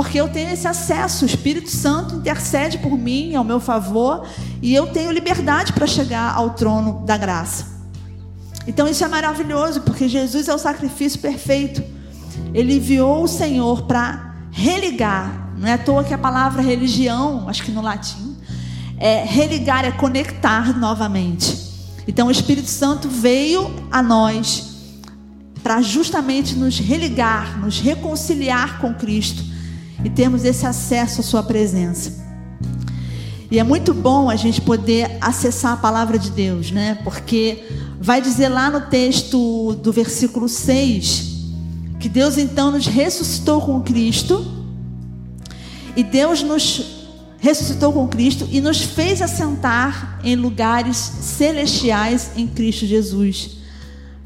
porque 0.01 0.19
eu 0.19 0.27
tenho 0.27 0.51
esse 0.51 0.67
acesso. 0.67 1.25
O 1.25 1.27
Espírito 1.27 1.69
Santo 1.69 2.15
intercede 2.15 2.79
por 2.79 2.97
mim, 2.97 3.35
ao 3.35 3.43
meu 3.43 3.59
favor, 3.59 4.27
e 4.59 4.73
eu 4.73 4.87
tenho 4.87 5.11
liberdade 5.11 5.73
para 5.73 5.85
chegar 5.85 6.33
ao 6.33 6.55
trono 6.55 7.05
da 7.05 7.15
graça. 7.15 7.67
Então 8.65 8.87
isso 8.87 9.03
é 9.03 9.07
maravilhoso, 9.07 9.81
porque 9.81 10.09
Jesus 10.09 10.47
é 10.47 10.55
o 10.55 10.57
sacrifício 10.57 11.19
perfeito. 11.19 11.83
Ele 12.51 12.77
enviou 12.77 13.23
o 13.23 13.27
Senhor 13.27 13.83
para 13.83 14.37
religar. 14.49 15.53
Não 15.55 15.67
é 15.67 15.73
à 15.73 15.77
toa 15.77 16.03
que 16.03 16.15
a 16.15 16.17
palavra 16.17 16.63
religião, 16.63 17.47
acho 17.47 17.61
que 17.61 17.71
no 17.71 17.79
latim, 17.79 18.35
é 18.97 19.23
religar, 19.23 19.85
é 19.85 19.91
conectar 19.91 20.75
novamente. 20.79 21.55
Então 22.07 22.25
o 22.25 22.31
Espírito 22.31 22.71
Santo 22.71 23.07
veio 23.07 23.71
a 23.91 24.01
nós 24.01 24.67
para 25.61 25.79
justamente 25.79 26.55
nos 26.55 26.79
religar, 26.79 27.59
nos 27.59 27.79
reconciliar 27.79 28.79
com 28.79 28.95
Cristo 28.95 29.50
e 30.03 30.09
termos 30.09 30.43
esse 30.43 30.65
acesso 30.65 31.21
à 31.21 31.23
Sua 31.23 31.43
presença. 31.43 32.21
E 33.49 33.59
é 33.59 33.63
muito 33.63 33.93
bom 33.93 34.29
a 34.29 34.35
gente 34.35 34.61
poder 34.61 35.17
acessar 35.19 35.73
a 35.73 35.77
palavra 35.77 36.17
de 36.17 36.31
Deus, 36.31 36.71
né? 36.71 36.99
Porque 37.03 37.65
vai 37.99 38.21
dizer 38.21 38.47
lá 38.47 38.69
no 38.69 38.81
texto 38.81 39.73
do 39.75 39.91
versículo 39.91 40.47
6 40.47 41.31
que 41.99 42.09
Deus 42.09 42.37
então 42.37 42.71
nos 42.71 42.87
ressuscitou 42.87 43.61
com 43.61 43.81
Cristo. 43.81 44.43
E 45.95 46.03
Deus 46.03 46.41
nos 46.41 47.01
ressuscitou 47.39 47.91
com 47.91 48.07
Cristo 48.07 48.47
e 48.51 48.61
nos 48.61 48.81
fez 48.81 49.21
assentar 49.21 50.19
em 50.23 50.35
lugares 50.35 50.95
celestiais 50.97 52.31
em 52.37 52.47
Cristo 52.47 52.85
Jesus 52.85 53.60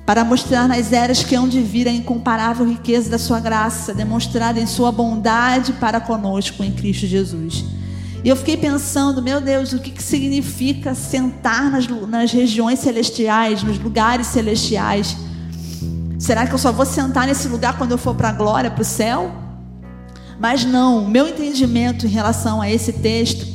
para 0.06 0.24
mostrar 0.24 0.68
nas 0.68 0.94
eras 0.94 1.24
que 1.24 1.34
hão 1.34 1.48
de 1.48 1.62
vir 1.62 1.88
a 1.88 1.92
incomparável 1.92 2.68
riqueza 2.68 3.10
da 3.10 3.18
sua 3.18 3.40
graça, 3.40 3.94
demonstrada 3.94 4.60
em 4.60 4.68
sua 4.68 4.92
bondade 4.92 5.74
para 5.74 6.00
conosco 6.00 6.64
em 6.64 6.72
Cristo 6.72 7.08
Jesus. 7.08 7.66
E 8.24 8.30
eu 8.30 8.36
fiquei 8.36 8.56
pensando, 8.56 9.22
meu 9.22 9.42
Deus, 9.42 9.74
o 9.74 9.80
que, 9.80 9.90
que 9.90 10.02
significa 10.02 10.94
sentar 10.94 11.72
nas, 11.72 11.88
nas 12.08 12.32
regiões 12.32 12.80
celestiais, 12.80 13.64
nos 13.64 13.80
lugares 13.80 14.28
celestiais? 14.28 15.18
Será 16.20 16.46
que 16.46 16.54
eu 16.54 16.58
só 16.58 16.72
vou 16.72 16.86
sentar 16.86 17.28
nesse 17.28 17.48
lugar 17.48 17.78
quando 17.78 17.92
eu 17.92 17.98
for 17.98 18.16
para 18.16 18.30
a 18.30 18.34
glória, 18.34 18.70
para 18.70 18.82
o 18.82 18.86
céu? 18.86 19.32
Mas 20.40 20.66
não, 20.66 21.04
o 21.04 21.10
meu 21.10 21.28
entendimento 21.28 22.06
em 22.06 22.10
relação 22.10 22.62
a 22.62 22.70
esse 22.70 22.94
texto 22.94 23.46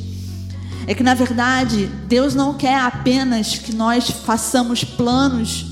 é 0.87 0.93
que, 0.93 1.03
na 1.03 1.13
verdade, 1.13 1.87
Deus 2.07 2.33
não 2.33 2.53
quer 2.53 2.79
apenas 2.79 3.57
que 3.57 3.73
nós 3.73 4.09
façamos 4.09 4.83
planos 4.83 5.70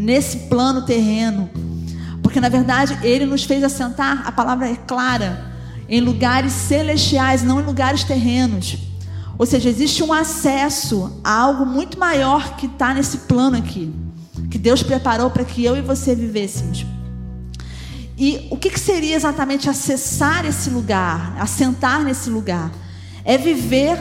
nesse 0.00 0.38
plano 0.48 0.82
terreno. 0.82 1.50
Porque 2.22 2.40
na 2.40 2.48
verdade 2.48 2.98
ele 3.02 3.26
nos 3.26 3.44
fez 3.44 3.62
assentar, 3.62 4.26
a 4.26 4.32
palavra 4.32 4.68
é 4.68 4.76
clara, 4.76 5.50
em 5.88 6.00
lugares 6.00 6.52
celestiais, 6.52 7.42
não 7.42 7.60
em 7.60 7.64
lugares 7.64 8.04
terrenos. 8.04 8.78
Ou 9.38 9.46
seja, 9.46 9.68
existe 9.68 10.02
um 10.02 10.12
acesso 10.12 11.20
a 11.24 11.32
algo 11.32 11.64
muito 11.64 11.98
maior 11.98 12.56
que 12.56 12.66
está 12.66 12.94
nesse 12.94 13.18
plano 13.18 13.56
aqui, 13.56 13.92
que 14.50 14.58
Deus 14.58 14.82
preparou 14.82 15.30
para 15.30 15.44
que 15.44 15.64
eu 15.64 15.76
e 15.76 15.80
você 15.80 16.14
vivêssemos. 16.14 16.86
E 18.16 18.48
o 18.50 18.56
que, 18.56 18.68
que 18.68 18.78
seria 18.78 19.16
exatamente 19.16 19.68
acessar 19.68 20.44
esse 20.44 20.68
lugar, 20.68 21.34
assentar 21.40 22.02
nesse 22.02 22.28
lugar? 22.28 22.70
É 23.24 23.38
viver, 23.38 23.96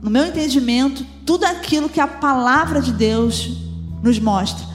no 0.00 0.10
meu 0.10 0.24
entendimento, 0.24 1.04
tudo 1.26 1.44
aquilo 1.44 1.88
que 1.88 2.00
a 2.00 2.06
palavra 2.06 2.80
de 2.80 2.90
Deus 2.90 3.58
nos 4.02 4.18
mostra. 4.18 4.69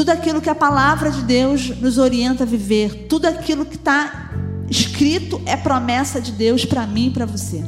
Tudo 0.00 0.12
aquilo 0.12 0.40
que 0.40 0.48
a 0.48 0.54
palavra 0.54 1.10
de 1.10 1.20
Deus 1.20 1.78
nos 1.78 1.98
orienta 1.98 2.44
a 2.44 2.46
viver, 2.46 3.06
tudo 3.06 3.26
aquilo 3.26 3.66
que 3.66 3.76
está 3.76 4.30
escrito 4.70 5.42
é 5.44 5.58
promessa 5.58 6.18
de 6.18 6.32
Deus 6.32 6.64
para 6.64 6.86
mim 6.86 7.08
e 7.08 7.10
para 7.10 7.26
você. 7.26 7.62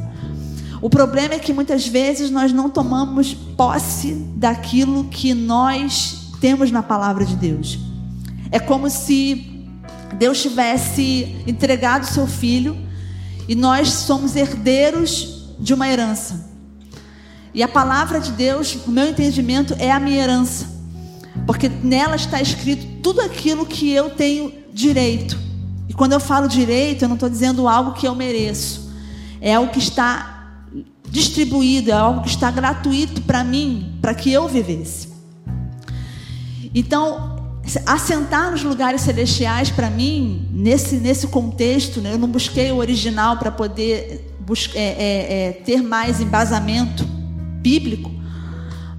O 0.81 0.89
problema 0.89 1.35
é 1.35 1.37
que 1.37 1.53
muitas 1.53 1.87
vezes 1.87 2.31
nós 2.31 2.51
não 2.51 2.71
tomamos 2.71 3.35
posse 3.35 4.15
daquilo 4.35 5.03
que 5.03 5.35
nós 5.35 6.31
temos 6.41 6.71
na 6.71 6.81
palavra 6.81 7.23
de 7.23 7.35
Deus. 7.35 7.77
É 8.49 8.57
como 8.57 8.89
se 8.89 9.67
Deus 10.17 10.41
tivesse 10.41 11.43
entregado 11.45 12.07
seu 12.07 12.25
filho 12.25 12.75
e 13.47 13.53
nós 13.53 13.89
somos 13.89 14.35
herdeiros 14.35 15.53
de 15.59 15.71
uma 15.71 15.87
herança. 15.87 16.49
E 17.53 17.61
a 17.61 17.67
palavra 17.67 18.19
de 18.19 18.31
Deus, 18.31 18.75
no 18.87 18.91
meu 18.91 19.07
entendimento, 19.07 19.75
é 19.77 19.91
a 19.91 19.99
minha 19.99 20.23
herança. 20.23 20.73
Porque 21.45 21.69
nela 21.69 22.15
está 22.15 22.41
escrito 22.41 22.85
tudo 23.01 23.21
aquilo 23.21 23.65
que 23.65 23.91
eu 23.91 24.11
tenho 24.11 24.53
direito. 24.71 25.37
E 25.89 25.93
quando 25.93 26.13
eu 26.13 26.19
falo 26.19 26.47
direito, 26.47 27.03
eu 27.03 27.07
não 27.07 27.15
estou 27.15 27.29
dizendo 27.29 27.67
algo 27.67 27.93
que 27.93 28.07
eu 28.07 28.15
mereço. 28.15 28.91
É 29.41 29.55
algo 29.55 29.71
que 29.71 29.79
está 29.79 30.33
distribuído, 31.09 31.91
é 31.91 31.93
algo 31.93 32.21
que 32.21 32.29
está 32.29 32.49
gratuito 32.49 33.21
para 33.21 33.43
mim, 33.43 33.93
para 34.01 34.15
que 34.15 34.31
eu 34.31 34.47
vivesse. 34.47 35.09
Então, 36.73 37.33
assentar 37.85 38.51
nos 38.51 38.63
lugares 38.63 39.01
celestiais 39.01 39.69
para 39.69 39.89
mim, 39.89 40.47
nesse, 40.51 40.95
nesse 40.95 41.27
contexto, 41.27 42.01
né, 42.01 42.13
eu 42.13 42.17
não 42.17 42.27
busquei 42.27 42.71
o 42.71 42.77
original 42.77 43.37
para 43.37 43.51
poder 43.51 44.33
é, 44.73 44.79
é, 44.79 45.47
é, 45.47 45.51
ter 45.51 45.81
mais 45.81 46.19
embasamento 46.19 47.05
bíblico, 47.61 48.11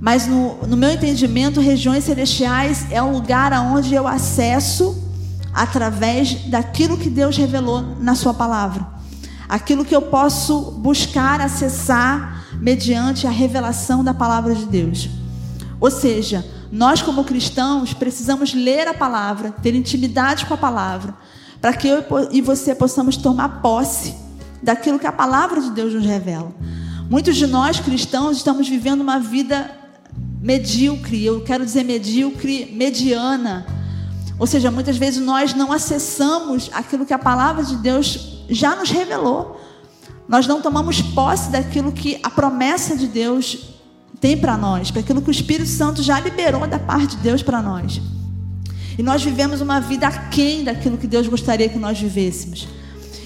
mas 0.05 0.27
no, 0.27 0.59
no 0.67 0.77
meu 0.77 0.91
entendimento, 0.91 1.63
regiões 1.63 2.05
celestiais 2.05 2.85
é 2.91 3.03
um 3.03 3.11
lugar 3.11 3.55
aonde 3.55 3.95
eu 3.95 4.07
acesso 4.07 5.03
através 5.51 6.35
daquilo 6.51 6.99
que 6.99 7.09
Deus 7.09 7.39
revelou 7.39 7.81
na 8.01 8.15
Sua 8.15 8.35
palavra. 8.35 8.87
Aquilo 9.49 9.83
que 9.83 9.97
eu 9.97 10.03
posso 10.03 10.73
buscar, 10.73 11.41
acessar 11.41 12.45
mediante 12.61 13.27
a 13.27 13.31
revelação 13.31 14.05
da 14.05 14.13
palavra 14.13 14.55
de 14.55 14.67
Deus. 14.67 15.09
Ou 15.81 15.91
seja, 15.91 16.45
nós 16.71 17.01
como 17.01 17.25
cristãos 17.25 17.95
precisamos 17.95 18.53
ler 18.53 18.87
a 18.87 18.93
palavra, 18.93 19.53
ter 19.53 19.75
intimidade 19.75 20.45
com 20.45 20.53
a 20.53 20.59
palavra, 20.59 21.15
para 21.63 21.73
que 21.73 21.89
eu 21.89 22.05
e 22.31 22.43
você 22.43 22.75
possamos 22.75 23.17
tomar 23.17 23.63
posse 23.63 24.15
daquilo 24.63 24.99
que 24.99 25.07
a 25.07 25.13
palavra 25.13 25.63
de 25.63 25.71
Deus 25.71 25.95
nos 25.95 26.05
revela. 26.05 26.53
Muitos 27.09 27.37
de 27.37 27.47
nós 27.47 27.81
cristãos 27.81 28.37
estamos 28.37 28.69
vivendo 28.69 29.01
uma 29.01 29.19
vida 29.19 29.83
medíocre, 30.45 31.25
eu 31.25 31.41
quero 31.41 31.65
dizer 31.65 31.85
medíocre, 31.85 32.71
mediana. 32.71 33.65
Ou 34.39 34.47
seja, 34.47 34.71
muitas 34.71 34.99
vezes 34.99 35.25
nós 35.25 35.55
não 35.55 35.73
acessamos 35.73 36.71
aquilo 36.75 37.07
que 37.07 37.15
a 37.15 37.19
palavra 37.19 37.65
de 37.65 37.77
Deus 37.77 38.45
já 38.51 38.77
nos 38.77 38.91
revelou. 38.91 39.59
Nós 40.29 40.47
não 40.47 40.61
tomamos 40.61 41.01
posse 41.01 41.51
daquilo 41.51 41.91
que 41.93 42.21
a 42.23 42.29
promessa 42.29 42.95
de 42.95 43.07
Deus 43.07 43.71
tem 44.21 44.37
para 44.37 44.55
nós, 44.59 44.91
para 44.91 45.01
aquilo 45.01 45.23
que 45.23 45.31
o 45.31 45.33
Espírito 45.33 45.69
Santo 45.69 46.03
já 46.03 46.21
liberou 46.21 46.67
da 46.67 46.79
parte 46.79 47.17
de 47.17 47.23
Deus 47.23 47.43
para 47.43 47.63
nós. 47.63 48.03
E 48.99 49.03
nós 49.03 49.25
vivemos 49.25 49.63
uma 49.63 49.81
vida 49.81 50.07
aquém 50.07 50.63
daquilo 50.63 50.99
que 50.99 51.07
Deus 51.07 51.27
gostaria 51.27 51.71
que 51.71 51.79
nós 51.79 51.99
vivêssemos. 51.99 52.69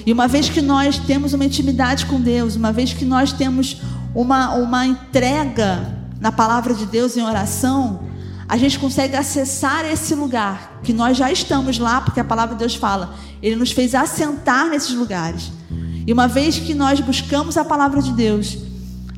E 0.07 0.13
uma 0.13 0.29
vez 0.29 0.49
que 0.49 0.63
nós 0.63 0.99
temos 0.99 1.35
uma 1.35 1.45
intimidade 1.45 2.07
com 2.07 2.21
Deus, 2.21 2.55
uma 2.55 2.73
vez 2.73 2.93
que 2.93 3.05
nós 3.05 3.33
temos 3.33 3.83
uma, 4.15 4.55
uma 4.55 4.87
entrega 4.87 5.98
na 6.21 6.33
palavra 6.33 6.75
de 6.75 6.87
Deus 6.87 7.17
em 7.17 7.23
oração, 7.23 8.01
a 8.49 8.57
gente 8.57 8.79
consegue 8.79 9.15
acessar 9.15 9.85
esse 9.85 10.15
lugar 10.15 10.81
que 10.83 10.93
nós 10.93 11.17
já 11.17 11.31
estamos 11.31 11.79
lá, 11.79 12.01
porque 12.01 12.19
a 12.19 12.25
palavra 12.25 12.55
de 12.55 12.61
Deus 12.61 12.75
fala, 12.75 13.15
ele 13.43 13.57
nos 13.57 13.73
fez 13.73 13.95
assentar 13.95 14.69
nesses 14.69 14.95
lugares. 14.95 15.53
E 16.07 16.13
uma 16.13 16.27
vez 16.27 16.59
que 16.59 16.73
nós 16.73 17.01
buscamos 17.01 17.59
a 17.59 17.65
palavra 17.65 18.01
de 18.01 18.13
Deus, 18.13 18.57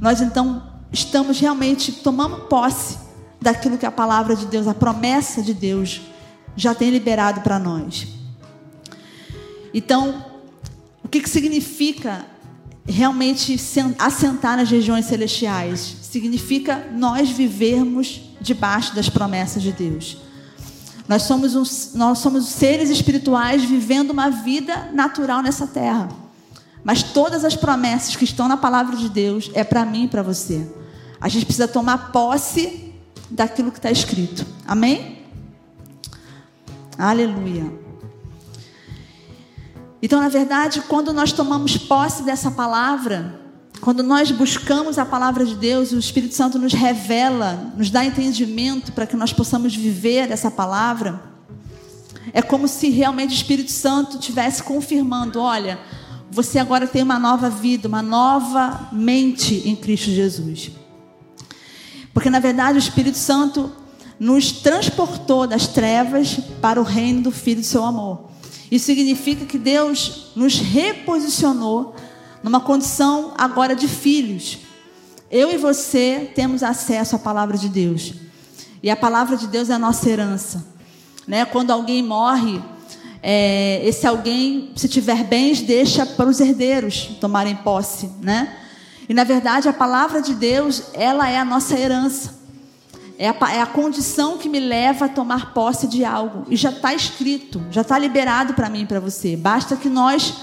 nós 0.01 0.21
então 0.21 0.63
estamos 0.93 1.39
realmente 1.39 1.93
tomando 1.93 2.49
posse 2.49 2.99
daquilo 3.41 3.79
que 3.79 3.87
a 3.87 3.93
palavra 3.93 4.35
de 4.35 4.47
Deus, 4.47 4.67
a 4.67 4.75
promessa 4.75 5.41
de 5.41 5.55
Deus 5.55 6.01
já 6.57 6.75
tem 6.75 6.91
liberado 6.91 7.41
para 7.43 7.59
nós. 7.59 8.09
Então, 9.73 10.25
o 11.05 11.09
que, 11.09 11.21
que 11.21 11.31
significa 11.31 12.25
realmente 12.91 13.57
assentar 13.99 14.57
nas 14.57 14.71
regiões 14.71 15.07
celestiais? 15.07 16.01
significa 16.11 16.89
nós 16.93 17.31
vivermos 17.31 18.21
debaixo 18.41 18.95
das 18.97 19.09
promessas 19.09 19.63
de 19.63 19.71
Deus. 19.71 20.17
Nós 21.07 21.23
somos, 21.23 21.95
nós 21.95 22.19
somos 22.19 22.49
seres 22.49 22.91
espirituais 22.91 23.65
vivendo 23.65 24.11
uma 24.11 24.29
vida 24.29 24.91
natural 24.93 25.41
nessa 25.41 25.67
terra. 25.69 26.09
Mas 26.83 27.03
todas 27.03 27.45
as 27.45 27.55
promessas 27.55 28.17
que 28.17 28.25
estão 28.25 28.49
na 28.49 28.57
palavra 28.57 28.97
de 28.97 29.09
Deus 29.09 29.51
é 29.55 29.63
para 29.63 29.85
mim 29.85 30.05
e 30.05 30.09
para 30.09 30.23
você. 30.23 30.67
A 31.21 31.29
gente 31.29 31.45
precisa 31.45 31.69
tomar 31.69 32.11
posse 32.11 32.93
daquilo 33.31 33.71
que 33.71 33.79
está 33.79 33.91
escrito. 33.91 34.45
Amém? 34.67 35.19
Aleluia. 36.99 37.90
Então, 40.03 40.21
na 40.21 40.29
verdade, 40.29 40.83
quando 40.83 41.13
nós 41.13 41.33
tomamos 41.33 41.77
posse 41.77 42.23
dessa 42.23 42.51
palavra, 42.51 43.39
quando 43.81 44.03
nós 44.03 44.31
buscamos 44.31 44.99
a 44.99 45.07
palavra 45.07 45.45
de 45.45 45.55
Deus, 45.55 45.93
o 45.93 45.99
Espírito 45.99 46.35
Santo 46.35 46.59
nos 46.59 46.73
revela, 46.73 47.73
nos 47.77 47.91
dá 47.91 48.05
entendimento 48.05 48.93
para 48.93 49.07
que 49.07 49.17
nós 49.17 49.33
possamos 49.33 49.75
viver 49.75 50.31
essa 50.31 50.51
palavra. 50.51 51.23
É 52.33 52.43
como 52.43 52.69
se 52.69 52.91
realmente 52.91 53.31
o 53.31 53.35
Espírito 53.35 53.71
Santo 53.71 54.19
estivesse 54.19 54.63
confirmando: 54.63 55.41
olha, 55.41 55.79
você 56.31 56.59
agora 56.59 56.87
tem 56.87 57.03
uma 57.03 57.19
nova 57.19 57.51
vida, 57.51 57.89
uma 57.89 58.03
nova 58.03 58.89
mente 58.93 59.63
em 59.67 59.75
Cristo 59.75 60.11
Jesus. 60.11 60.71
Porque 62.13 62.31
na 62.31 62.39
verdade 62.39 62.77
o 62.77 62.79
Espírito 62.79 63.19
Santo 63.19 63.73
nos 64.19 64.53
transportou 64.53 65.47
das 65.47 65.67
trevas 65.67 66.39
para 66.61 66.79
o 66.79 66.85
reino 66.85 67.23
do 67.23 67.31
Filho 67.31 67.61
do 67.61 67.67
seu 67.67 67.85
amor. 67.85 68.31
Isso 68.71 68.87
significa 68.87 69.45
que 69.45 69.59
Deus 69.59 70.33
nos 70.37 70.59
reposicionou 70.59 71.95
numa 72.43 72.61
condição 72.61 73.35
agora 73.37 73.75
de 73.75 73.89
filhos. 73.89 74.59
Eu 75.31 75.51
e 75.53 75.57
você 75.57 76.31
temos 76.35 76.63
acesso 76.63 77.17
à 77.17 77.19
palavra 77.19 77.59
de 77.59 77.69
Deus. 77.69 78.15
E 78.83 78.91
a 78.91 78.97
palavra 78.97 79.37
de 79.37 79.47
Deus 79.47 79.71
é 79.71 79.75
a 79.75 79.79
nossa 79.79 80.09
herança. 80.09 80.67
Né? 81.27 81.45
Quando 81.45 81.71
alguém 81.71 82.03
morre, 82.03 82.63
é, 83.23 83.81
esse 83.85 84.07
alguém, 84.07 84.73
se 84.75 84.89
tiver 84.89 85.25
bens, 85.25 85.61
deixa 85.61 86.07
para 86.07 86.29
os 86.29 86.41
herdeiros 86.41 87.11
tomarem 87.21 87.57
posse. 87.57 88.11
Né? 88.23 88.57
E 89.09 89.15
na 89.15 89.25
verdade, 89.25 89.69
a 89.69 89.73
palavra 89.73 90.23
de 90.23 90.35
Deus, 90.35 90.85
ela 90.95 91.29
é 91.29 91.39
a 91.39 91.45
nossa 91.45 91.79
herança. 91.79 92.40
É 93.21 93.29
a, 93.29 93.53
é 93.53 93.61
a 93.61 93.67
condição 93.67 94.39
que 94.39 94.49
me 94.49 94.59
leva 94.59 95.05
a 95.05 95.09
tomar 95.09 95.53
posse 95.53 95.87
de 95.87 96.07
algo. 96.07 96.47
E 96.49 96.57
já 96.57 96.71
está 96.71 96.95
escrito, 96.95 97.63
já 97.71 97.83
está 97.83 97.99
liberado 97.99 98.55
para 98.55 98.71
mim 98.71 98.81
e 98.81 98.87
para 98.87 98.99
você. 98.99 99.37
Basta 99.37 99.77
que 99.77 99.91
nós 99.91 100.37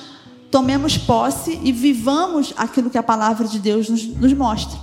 tomemos 0.52 0.96
posse 0.96 1.60
e 1.64 1.72
vivamos 1.72 2.54
aquilo 2.56 2.92
que 2.92 2.98
a 3.00 3.02
palavra 3.02 3.48
de 3.48 3.58
Deus 3.58 3.90
nos, 3.90 4.06
nos 4.06 4.32
mostra. 4.32 4.78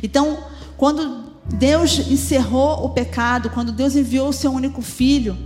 Então, 0.00 0.44
quando 0.76 1.24
Deus 1.44 1.98
encerrou 1.98 2.84
o 2.84 2.90
pecado, 2.90 3.50
quando 3.50 3.72
Deus 3.72 3.96
enviou 3.96 4.28
o 4.28 4.32
seu 4.32 4.52
único 4.52 4.80
filho, 4.80 5.36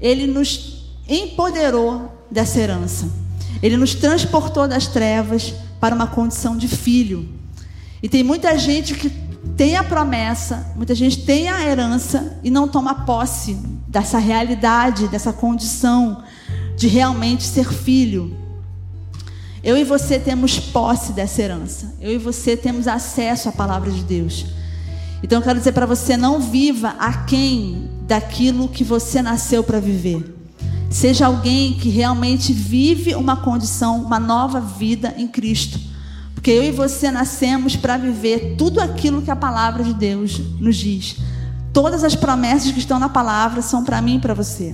ele 0.00 0.28
nos 0.28 0.84
empoderou 1.08 2.12
dessa 2.30 2.60
herança. 2.60 3.10
Ele 3.60 3.76
nos 3.76 3.92
transportou 3.92 4.68
das 4.68 4.86
trevas 4.86 5.52
para 5.80 5.96
uma 5.96 6.06
condição 6.06 6.56
de 6.56 6.68
filho. 6.68 7.28
E 8.00 8.08
tem 8.08 8.22
muita 8.22 8.56
gente 8.56 8.94
que 8.94 9.26
tem 9.56 9.76
a 9.76 9.84
promessa, 9.84 10.72
muita 10.76 10.94
gente 10.94 11.24
tem 11.24 11.48
a 11.48 11.64
herança 11.64 12.38
e 12.42 12.50
não 12.50 12.68
toma 12.68 13.06
posse 13.06 13.54
dessa 13.86 14.18
realidade, 14.18 15.08
dessa 15.08 15.32
condição 15.32 16.22
de 16.76 16.86
realmente 16.86 17.42
ser 17.42 17.72
filho. 17.72 18.36
Eu 19.62 19.76
e 19.76 19.84
você 19.84 20.18
temos 20.18 20.58
posse 20.58 21.12
dessa 21.12 21.42
herança. 21.42 21.94
Eu 22.00 22.12
e 22.12 22.18
você 22.18 22.56
temos 22.56 22.86
acesso 22.86 23.48
à 23.48 23.52
palavra 23.52 23.90
de 23.90 24.02
Deus. 24.02 24.46
Então 25.22 25.38
eu 25.38 25.42
quero 25.42 25.58
dizer 25.58 25.72
para 25.72 25.86
você: 25.86 26.16
não 26.16 26.40
viva 26.40 26.94
aquém 26.98 27.90
daquilo 28.06 28.68
que 28.68 28.84
você 28.84 29.20
nasceu 29.20 29.64
para 29.64 29.80
viver. 29.80 30.36
Seja 30.90 31.26
alguém 31.26 31.74
que 31.74 31.88
realmente 31.90 32.52
vive 32.52 33.14
uma 33.14 33.36
condição, 33.36 34.00
uma 34.00 34.18
nova 34.18 34.60
vida 34.60 35.14
em 35.18 35.28
Cristo. 35.28 35.78
Porque 36.38 36.52
eu 36.52 36.62
e 36.62 36.70
você 36.70 37.10
nascemos 37.10 37.74
para 37.74 37.96
viver 37.96 38.54
tudo 38.56 38.80
aquilo 38.80 39.20
que 39.20 39.30
a 39.30 39.34
palavra 39.34 39.82
de 39.82 39.92
Deus 39.92 40.40
nos 40.60 40.76
diz. 40.76 41.16
Todas 41.72 42.04
as 42.04 42.14
promessas 42.14 42.70
que 42.70 42.78
estão 42.78 42.96
na 43.00 43.08
palavra 43.08 43.60
são 43.60 43.82
para 43.82 44.00
mim 44.00 44.18
e 44.18 44.20
para 44.20 44.34
você. 44.34 44.72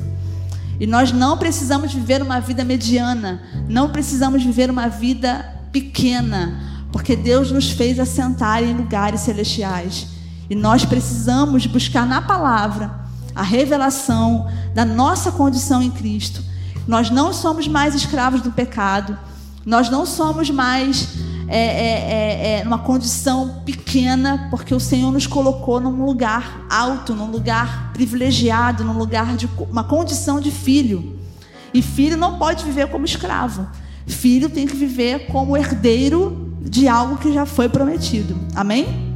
E 0.78 0.86
nós 0.86 1.10
não 1.10 1.38
precisamos 1.38 1.94
viver 1.94 2.20
uma 2.20 2.38
vida 2.38 2.66
mediana, 2.66 3.40
não 3.66 3.88
precisamos 3.88 4.42
viver 4.42 4.68
uma 4.68 4.88
vida 4.88 5.42
pequena, 5.72 6.84
porque 6.92 7.16
Deus 7.16 7.50
nos 7.50 7.70
fez 7.70 7.98
assentar 7.98 8.62
em 8.62 8.74
lugares 8.74 9.22
celestiais. 9.22 10.08
E 10.50 10.54
nós 10.54 10.84
precisamos 10.84 11.64
buscar 11.64 12.06
na 12.06 12.20
palavra 12.20 12.94
a 13.34 13.42
revelação 13.42 14.50
da 14.74 14.84
nossa 14.84 15.32
condição 15.32 15.82
em 15.82 15.90
Cristo. 15.90 16.42
Nós 16.86 17.08
não 17.08 17.32
somos 17.32 17.66
mais 17.66 17.94
escravos 17.94 18.42
do 18.42 18.52
pecado, 18.52 19.18
nós 19.64 19.88
não 19.88 20.04
somos 20.04 20.50
mais 20.50 21.08
é, 21.46 21.58
é, 21.58 21.66
é, 21.66 22.60
é, 22.60 22.64
numa 22.64 22.78
condição 22.78 23.62
pequena, 23.64 24.48
porque 24.50 24.74
o 24.74 24.80
Senhor 24.80 25.12
nos 25.12 25.26
colocou 25.26 25.80
num 25.80 26.04
lugar 26.04 26.66
alto, 26.70 27.14
num 27.14 27.30
lugar 27.30 27.92
privilegiado, 27.92 28.84
num 28.84 28.96
lugar 28.96 29.36
de 29.36 29.48
uma 29.70 29.84
condição 29.84 30.40
de 30.40 30.50
filho. 30.50 31.18
E 31.72 31.82
filho 31.82 32.16
não 32.16 32.38
pode 32.38 32.64
viver 32.64 32.88
como 32.88 33.04
escravo. 33.04 33.66
Filho 34.06 34.48
tem 34.48 34.66
que 34.66 34.76
viver 34.76 35.26
como 35.26 35.56
herdeiro 35.56 36.56
de 36.60 36.88
algo 36.88 37.16
que 37.16 37.32
já 37.32 37.44
foi 37.44 37.68
prometido. 37.68 38.36
Amém? 38.54 39.12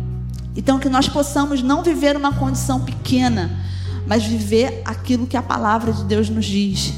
Então 0.57 0.79
que 0.79 0.89
nós 0.89 1.09
possamos 1.09 1.63
não 1.63 1.83
viver 1.83 2.17
uma 2.17 2.33
condição 2.33 2.81
pequena, 2.81 3.59
mas 4.07 4.25
viver 4.25 4.83
aquilo 4.85 5.27
que 5.27 5.37
a 5.37 5.43
palavra 5.43 5.93
de 5.93 6.05
Deus 6.05 6.29
nos 6.29 6.47
diz, 6.47 6.93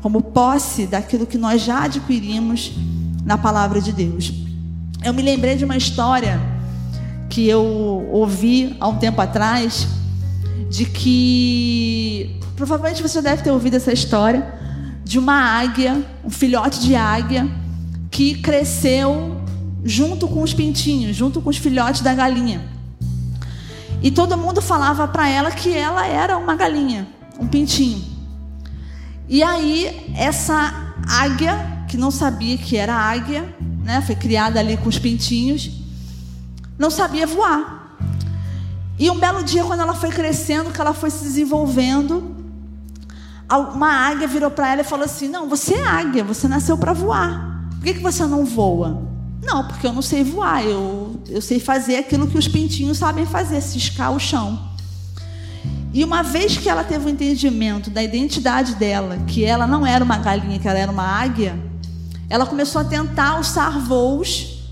como 0.00 0.22
posse 0.22 0.86
daquilo 0.86 1.26
que 1.26 1.36
nós 1.38 1.62
já 1.62 1.84
adquirimos 1.84 2.72
na 3.24 3.36
palavra 3.36 3.80
de 3.80 3.92
Deus. 3.92 4.43
Eu 5.04 5.12
me 5.12 5.20
lembrei 5.20 5.54
de 5.54 5.66
uma 5.66 5.76
história 5.76 6.40
que 7.28 7.46
eu 7.46 7.62
ouvi 8.10 8.74
há 8.80 8.88
um 8.88 8.96
tempo 8.96 9.20
atrás, 9.20 9.86
de 10.70 10.86
que 10.86 12.40
provavelmente 12.56 13.02
você 13.02 13.20
deve 13.20 13.42
ter 13.42 13.50
ouvido 13.50 13.76
essa 13.76 13.92
história 13.92 14.54
de 15.04 15.18
uma 15.18 15.34
águia, 15.34 16.02
um 16.24 16.30
filhote 16.30 16.80
de 16.80 16.96
águia 16.96 17.46
que 18.10 18.36
cresceu 18.36 19.42
junto 19.84 20.26
com 20.26 20.42
os 20.42 20.54
pintinhos, 20.54 21.14
junto 21.14 21.42
com 21.42 21.50
os 21.50 21.58
filhotes 21.58 22.00
da 22.00 22.14
galinha. 22.14 22.62
E 24.00 24.10
todo 24.10 24.38
mundo 24.38 24.62
falava 24.62 25.06
para 25.06 25.28
ela 25.28 25.50
que 25.50 25.76
ela 25.76 26.06
era 26.06 26.38
uma 26.38 26.56
galinha, 26.56 27.06
um 27.38 27.46
pintinho. 27.46 28.02
E 29.28 29.42
aí 29.42 30.14
essa 30.16 30.94
águia, 31.06 31.84
que 31.88 31.98
não 31.98 32.10
sabia 32.10 32.56
que 32.56 32.78
era 32.78 32.94
águia, 32.94 33.44
né, 33.84 34.00
foi 34.00 34.16
criada 34.16 34.58
ali 34.58 34.76
com 34.76 34.88
os 34.88 34.98
pintinhos, 34.98 35.70
não 36.78 36.90
sabia 36.90 37.26
voar. 37.26 37.96
E 38.98 39.10
um 39.10 39.18
belo 39.18 39.44
dia, 39.44 39.62
quando 39.64 39.80
ela 39.80 39.94
foi 39.94 40.10
crescendo, 40.10 40.70
que 40.70 40.80
ela 40.80 40.94
foi 40.94 41.10
se 41.10 41.22
desenvolvendo, 41.22 42.34
uma 43.74 43.90
águia 43.90 44.26
virou 44.26 44.50
para 44.50 44.72
ela 44.72 44.80
e 44.80 44.84
falou 44.84 45.04
assim: 45.04 45.28
Não, 45.28 45.48
você 45.48 45.74
é 45.74 45.84
águia, 45.84 46.24
você 46.24 46.48
nasceu 46.48 46.78
para 46.78 46.92
voar. 46.92 47.68
Por 47.70 47.82
que, 47.82 47.94
que 47.94 48.00
você 48.00 48.24
não 48.24 48.44
voa? 48.44 49.02
Não, 49.42 49.66
porque 49.68 49.86
eu 49.86 49.92
não 49.92 50.00
sei 50.00 50.24
voar, 50.24 50.64
eu, 50.64 51.20
eu 51.28 51.42
sei 51.42 51.60
fazer 51.60 51.96
aquilo 51.96 52.26
que 52.26 52.38
os 52.38 52.48
pintinhos 52.48 52.96
sabem 52.96 53.26
fazer, 53.26 53.60
ciscar 53.60 54.10
o 54.12 54.18
chão. 54.18 54.72
E 55.92 56.02
uma 56.02 56.22
vez 56.22 56.56
que 56.56 56.68
ela 56.68 56.82
teve 56.82 57.06
o 57.06 57.08
entendimento 57.10 57.90
da 57.90 58.02
identidade 58.02 58.74
dela, 58.76 59.18
que 59.26 59.44
ela 59.44 59.66
não 59.66 59.86
era 59.86 60.02
uma 60.02 60.16
galinha, 60.16 60.58
que 60.58 60.66
ela 60.66 60.78
era 60.78 60.90
uma 60.90 61.04
águia, 61.04 61.56
ela 62.28 62.46
começou 62.46 62.80
a 62.80 62.84
tentar 62.84 63.30
alçar 63.30 63.78
voos 63.78 64.64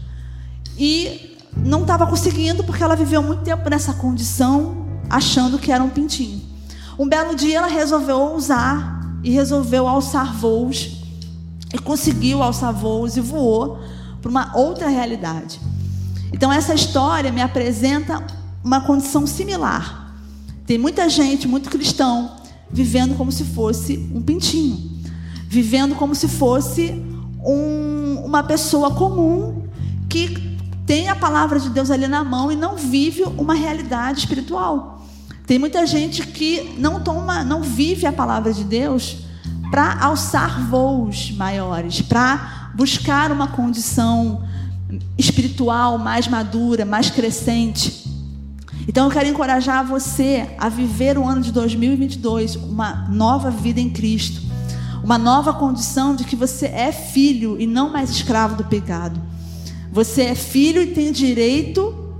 e 0.79 1.37
não 1.57 1.83
estava 1.83 2.07
conseguindo 2.07 2.65
porque 2.65 2.83
ela 2.83 2.97
viveu 2.97 3.23
muito 3.23 3.43
tempo 3.43 3.69
nessa 3.69 3.93
condição, 3.95 4.87
achando 5.09 5.59
que 5.59 5.71
era 5.71 5.83
um 5.83 5.91
pintinho. 5.91 6.41
Um 6.99 7.09
belo 7.09 7.35
dia 7.35 7.59
ela 7.59 7.67
resolveu 7.67 8.19
ousar 8.19 9.01
e 9.23 9.31
resolveu 9.31 9.87
alçar 9.87 10.35
voos 10.37 11.03
e 11.73 11.79
conseguiu 11.79 12.43
alçar 12.43 12.73
voos 12.73 13.17
e 13.17 13.21
voou 13.21 13.79
para 14.21 14.31
uma 14.31 14.57
outra 14.57 14.89
realidade. 14.89 15.61
Então 16.33 16.53
essa 16.53 16.75
história 16.75 17.31
me 17.31 17.43
apresenta 17.43 18.25
uma 18.65 18.81
condição 18.81 19.27
similar. 19.27 20.15
Tem 20.67 20.79
muita 20.79 21.09
gente, 21.09 21.49
muito 21.49 21.69
cristão, 21.69 22.37
vivendo 22.71 23.17
como 23.17 23.31
se 23.31 23.45
fosse 23.45 24.09
um 24.15 24.23
pintinho, 24.23 25.01
vivendo 25.49 25.95
como 25.95 26.15
se 26.15 26.29
fosse 26.29 27.12
um, 27.45 28.23
uma 28.25 28.43
pessoa 28.43 28.93
comum 28.93 29.65
que 30.09 30.59
tem 30.87 31.09
a 31.09 31.17
palavra 31.17 31.59
de 31.59 31.71
Deus 31.71 31.91
ali 31.91 32.07
na 32.07 32.25
mão 32.25 32.51
e 32.51 32.57
não 32.57 32.77
vive 32.77 33.23
uma 33.23 33.55
realidade 33.55 34.21
espiritual. 34.21 35.07
Tem 35.47 35.59
muita 35.59 35.87
gente 35.87 36.27
que 36.27 36.75
não 36.79 37.01
toma, 37.01 37.45
não 37.45 37.63
vive 37.63 38.07
a 38.07 38.13
palavra 38.13 38.53
de 38.53 38.65
Deus 38.65 39.19
para 39.71 39.99
alçar 40.01 40.61
voos 40.69 41.31
maiores, 41.33 42.03
para 42.03 42.71
buscar 42.75 43.33
uma 43.33 43.49
condição 43.49 44.43
espiritual 45.17 45.99
mais 45.99 46.29
madura, 46.29 46.85
mais 46.85 47.11
crescente. 47.11 48.03
Então 48.87 49.07
eu 49.07 49.11
quero 49.11 49.29
encorajar 49.29 49.85
você 49.87 50.51
a 50.59 50.69
viver 50.69 51.17
o 51.17 51.27
ano 51.27 51.41
de 51.41 51.53
2022, 51.53 52.57
uma 52.57 53.09
nova 53.09 53.51
vida 53.51 53.81
em 53.81 53.91
Cristo 53.91 54.52
uma 55.03 55.19
nova 55.19 55.53
condição 55.53 56.15
de 56.15 56.25
que 56.25 56.37
você 56.37 56.67
é 56.67 56.93
filho 56.93 57.61
e 57.61 57.67
não 57.67 57.91
mais 57.91 58.11
escravo 58.11 58.55
do 58.55 58.65
pecado. 58.65 59.21
Você 59.91 60.23
é 60.23 60.35
filho 60.35 60.81
e 60.81 60.87
tem 60.87 61.11
direito 61.11 62.15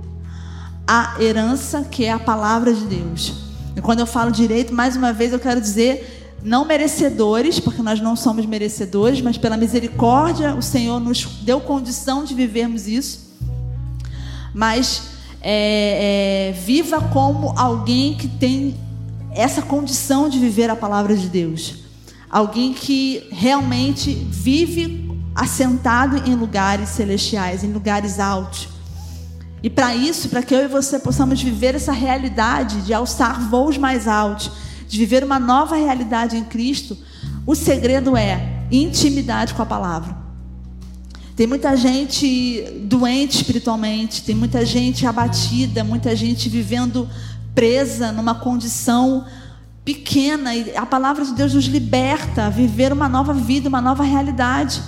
à 0.85 1.15
herança 1.19 1.87
que 1.89 2.03
é 2.03 2.11
a 2.11 2.19
palavra 2.19 2.73
de 2.73 2.85
Deus. 2.85 3.33
E 3.75 3.81
quando 3.81 3.99
eu 3.99 4.05
falo 4.05 4.31
direito, 4.31 4.73
mais 4.73 4.95
uma 4.95 5.13
vez 5.13 5.31
eu 5.31 5.39
quero 5.39 5.61
dizer 5.61 6.09
não 6.43 6.65
merecedores, 6.65 7.57
porque 7.57 7.81
nós 7.81 8.01
não 8.01 8.17
somos 8.17 8.45
merecedores, 8.45 9.21
mas 9.21 9.37
pela 9.37 9.55
misericórdia 9.55 10.53
o 10.53 10.61
Senhor 10.61 10.99
nos 10.99 11.25
deu 11.41 11.61
condição 11.61 12.25
de 12.25 12.33
vivermos 12.33 12.85
isso. 12.85 13.31
Mas 14.53 15.03
é, 15.41 16.49
é, 16.49 16.51
viva 16.51 16.99
como 16.99 17.57
alguém 17.57 18.15
que 18.15 18.27
tem 18.27 18.75
essa 19.31 19.61
condição 19.61 20.27
de 20.27 20.37
viver 20.37 20.69
a 20.69 20.75
palavra 20.75 21.15
de 21.15 21.27
Deus 21.27 21.82
alguém 22.33 22.73
que 22.73 23.27
realmente 23.31 24.11
vive 24.11 25.07
assentado 25.35 26.17
em 26.27 26.33
lugares 26.33 26.89
celestiais, 26.89 27.63
em 27.63 27.71
lugares 27.71 28.19
altos. 28.19 28.69
E 29.61 29.69
para 29.69 29.95
isso, 29.95 30.29
para 30.29 30.41
que 30.41 30.51
eu 30.51 30.63
e 30.63 30.67
você 30.67 30.97
possamos 30.97 31.39
viver 31.39 31.75
essa 31.75 31.91
realidade 31.91 32.81
de 32.81 32.91
alçar 32.91 33.39
voos 33.51 33.77
mais 33.77 34.07
altos, 34.07 34.49
de 34.87 34.97
viver 34.97 35.23
uma 35.23 35.37
nova 35.37 35.75
realidade 35.75 36.35
em 36.35 36.43
Cristo, 36.43 36.97
o 37.45 37.53
segredo 37.53 38.17
é 38.17 38.65
intimidade 38.71 39.53
com 39.53 39.61
a 39.61 39.65
palavra. 39.67 40.17
Tem 41.35 41.45
muita 41.45 41.77
gente 41.77 42.63
doente 42.85 43.35
espiritualmente, 43.35 44.23
tem 44.23 44.33
muita 44.33 44.65
gente 44.65 45.05
abatida, 45.05 45.83
muita 45.83 46.15
gente 46.15 46.49
vivendo 46.49 47.07
presa 47.53 48.11
numa 48.11 48.33
condição 48.33 49.23
pequena 49.85 50.55
e 50.55 50.75
a 50.75 50.85
palavra 50.85 51.25
de 51.25 51.33
Deus 51.33 51.53
nos 51.53 51.65
liberta 51.65 52.45
a 52.45 52.49
viver 52.49 52.93
uma 52.93 53.09
nova 53.09 53.33
vida, 53.33 53.67
uma 53.67 53.81
nova 53.81 54.03
realidade. 54.03 54.81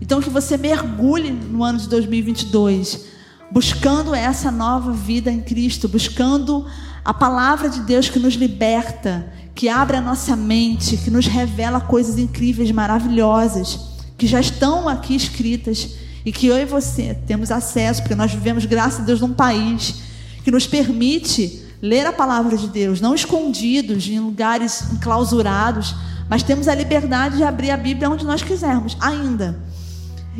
Então 0.00 0.20
que 0.20 0.30
você 0.30 0.56
mergulhe 0.56 1.30
no 1.30 1.64
ano 1.64 1.78
de 1.78 1.88
2022, 1.88 3.06
buscando 3.50 4.14
essa 4.14 4.50
nova 4.50 4.92
vida 4.92 5.30
em 5.30 5.40
Cristo, 5.40 5.88
buscando 5.88 6.66
a 7.04 7.12
palavra 7.12 7.68
de 7.68 7.80
Deus 7.80 8.08
que 8.08 8.18
nos 8.18 8.34
liberta, 8.34 9.32
que 9.54 9.68
abre 9.68 9.96
a 9.96 10.00
nossa 10.00 10.36
mente, 10.36 10.96
que 10.96 11.10
nos 11.10 11.26
revela 11.26 11.80
coisas 11.80 12.18
incríveis, 12.18 12.70
maravilhosas, 12.70 13.78
que 14.16 14.26
já 14.26 14.40
estão 14.40 14.88
aqui 14.88 15.14
escritas 15.14 15.90
e 16.24 16.32
que 16.32 16.46
eu 16.46 16.56
e 16.56 16.64
você 16.64 17.14
temos 17.26 17.50
acesso, 17.50 18.02
porque 18.02 18.14
nós 18.14 18.32
vivemos, 18.32 18.64
graças 18.64 19.00
a 19.00 19.04
Deus, 19.04 19.20
num 19.20 19.34
país 19.34 19.96
que 20.42 20.50
nos 20.50 20.66
permite 20.66 21.63
ler 21.84 22.06
a 22.06 22.12
palavra 22.14 22.56
de 22.56 22.66
Deus, 22.66 22.98
não 22.98 23.14
escondidos 23.14 24.08
em 24.08 24.18
lugares 24.18 24.90
enclausurados, 24.90 25.94
mas 26.30 26.42
temos 26.42 26.66
a 26.66 26.74
liberdade 26.74 27.36
de 27.36 27.42
abrir 27.42 27.70
a 27.70 27.76
Bíblia 27.76 28.08
onde 28.08 28.24
nós 28.24 28.42
quisermos, 28.42 28.96
ainda. 28.98 29.62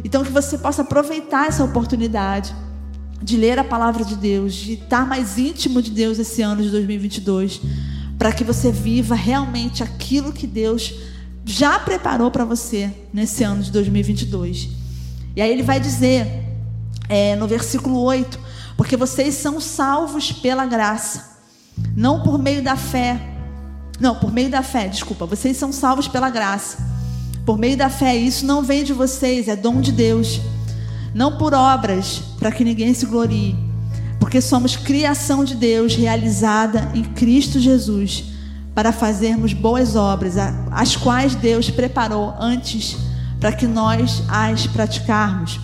Então, 0.03 0.25
que 0.25 0.33
você 0.33 0.57
possa 0.57 0.81
aproveitar 0.81 1.47
essa 1.47 1.63
oportunidade 1.63 2.55
de 3.23 3.37
ler 3.37 3.59
a 3.59 3.65
palavra 3.65 4.07
de 4.07 4.17
Deus, 4.17 4.55
de 4.55 4.73
estar 4.73 5.07
mais 5.07 5.37
íntimo 5.37 5.83
de 5.83 5.91
Deus 5.91 6.19
esse 6.19 6.41
ano 6.41 6.63
de 6.63 6.71
2022, 6.71 7.61
para 8.19 8.33
que 8.33 8.43
você 8.43 8.73
viva 8.73 9.15
realmente 9.15 9.83
aquilo 9.83 10.33
que 10.33 10.47
Deus 10.47 10.95
já 11.45 11.79
preparou 11.79 12.31
para 12.31 12.47
você 12.47 12.91
nesse 13.13 13.45
ano 13.45 13.63
de 13.63 13.71
2022. 13.71 14.71
E 15.37 15.43
aí 15.43 15.53
ele 15.53 15.63
vai 15.63 15.79
dizer, 15.79 16.27
é, 17.07 17.37
no 17.37 17.47
versículo 17.47 18.01
8: 18.01 18.41
Porque 18.79 18.97
vocês 18.97 19.35
são 19.35 19.61
salvos 19.61 20.33
pela 20.33 20.65
graça, 20.65 21.34
não 21.97 22.23
por 22.23 22.39
meio 22.39 22.63
da 22.63 22.77
fé. 22.77 23.21
Não, 24.01 24.15
por 24.15 24.33
meio 24.33 24.51
da 24.51 24.63
fé, 24.63 24.89
desculpa. 24.89 25.27
Vocês 25.27 25.57
são 25.57 25.73
salvos 25.73 26.09
pela 26.09 26.31
graça. 26.31 26.79
Por 27.47 27.59
meio 27.59 27.77
da 27.77 27.89
fé, 27.89 28.17
isso 28.17 28.45
não 28.47 28.63
vem 28.63 28.83
de 28.85 28.93
vocês, 28.93 29.49
é 29.49 29.55
dom 29.55 29.81
de 29.81 29.93
Deus. 29.93 30.41
Não 31.15 31.37
por 31.37 31.55
obras, 31.55 32.23
para 32.39 32.51
que 32.51 32.65
ninguém 32.65 32.93
se 32.95 33.07
glorie. 33.07 33.57
Porque 34.19 34.41
somos 34.41 34.77
criação 34.77 35.45
de 35.45 35.55
Deus 35.55 35.95
realizada 35.95 36.91
em 36.95 37.05
Cristo 37.05 37.61
Jesus, 37.61 38.25
para 38.75 38.93
fazermos 38.93 39.53
boas 39.53 39.95
obras, 39.95 40.35
as 40.73 40.97
quais 40.97 41.35
Deus 41.35 41.71
preparou 41.71 42.35
antes 42.41 42.97
para 43.39 43.53
que 43.53 43.67
nós 43.67 44.23
as 44.27 44.67
praticarmos. 44.67 45.61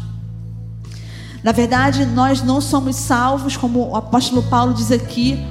Na 1.42 1.50
verdade, 1.50 2.04
nós 2.04 2.42
não 2.42 2.60
somos 2.60 2.96
salvos, 2.96 3.56
como 3.56 3.88
o 3.88 3.96
apóstolo 3.96 4.42
Paulo 4.42 4.74
diz 4.74 4.92
aqui, 4.92 5.42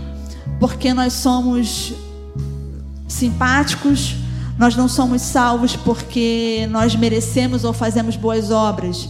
porque 0.60 0.94
nós 0.94 1.14
somos 1.14 1.94
simpáticos, 3.08 4.16
nós 4.58 4.76
não 4.76 4.88
somos 4.88 5.22
salvos 5.22 5.76
porque 5.76 6.68
nós 6.70 6.96
merecemos 6.96 7.64
ou 7.64 7.74
fazemos 7.74 8.16
boas 8.16 8.52
obras, 8.52 9.10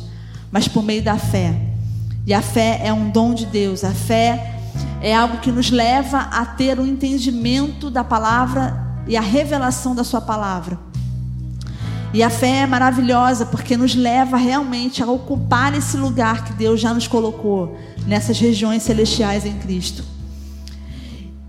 mas 0.51 0.67
por 0.67 0.83
meio 0.83 1.03
da 1.03 1.17
fé. 1.17 1.55
E 2.25 2.33
a 2.33 2.41
fé 2.41 2.81
é 2.83 2.93
um 2.93 3.09
dom 3.09 3.33
de 3.33 3.45
Deus, 3.45 3.83
a 3.83 3.91
fé 3.91 4.55
é 5.01 5.15
algo 5.15 5.37
que 5.37 5.51
nos 5.51 5.71
leva 5.71 6.19
a 6.19 6.45
ter 6.45 6.77
o 6.79 6.83
um 6.83 6.87
entendimento 6.87 7.89
da 7.89 8.03
palavra 8.03 9.03
e 9.07 9.15
a 9.15 9.21
revelação 9.21 9.95
da 9.95 10.03
Sua 10.03 10.21
palavra. 10.21 10.77
E 12.13 12.23
a 12.23 12.29
fé 12.29 12.61
é 12.61 12.67
maravilhosa 12.67 13.45
porque 13.45 13.77
nos 13.77 13.95
leva 13.95 14.35
realmente 14.35 15.03
a 15.03 15.07
ocupar 15.07 15.75
esse 15.75 15.95
lugar 15.95 16.43
que 16.43 16.53
Deus 16.53 16.79
já 16.79 16.93
nos 16.93 17.07
colocou, 17.07 17.77
nessas 18.07 18.39
regiões 18.39 18.83
celestiais 18.83 19.45
em 19.45 19.53
Cristo. 19.59 20.03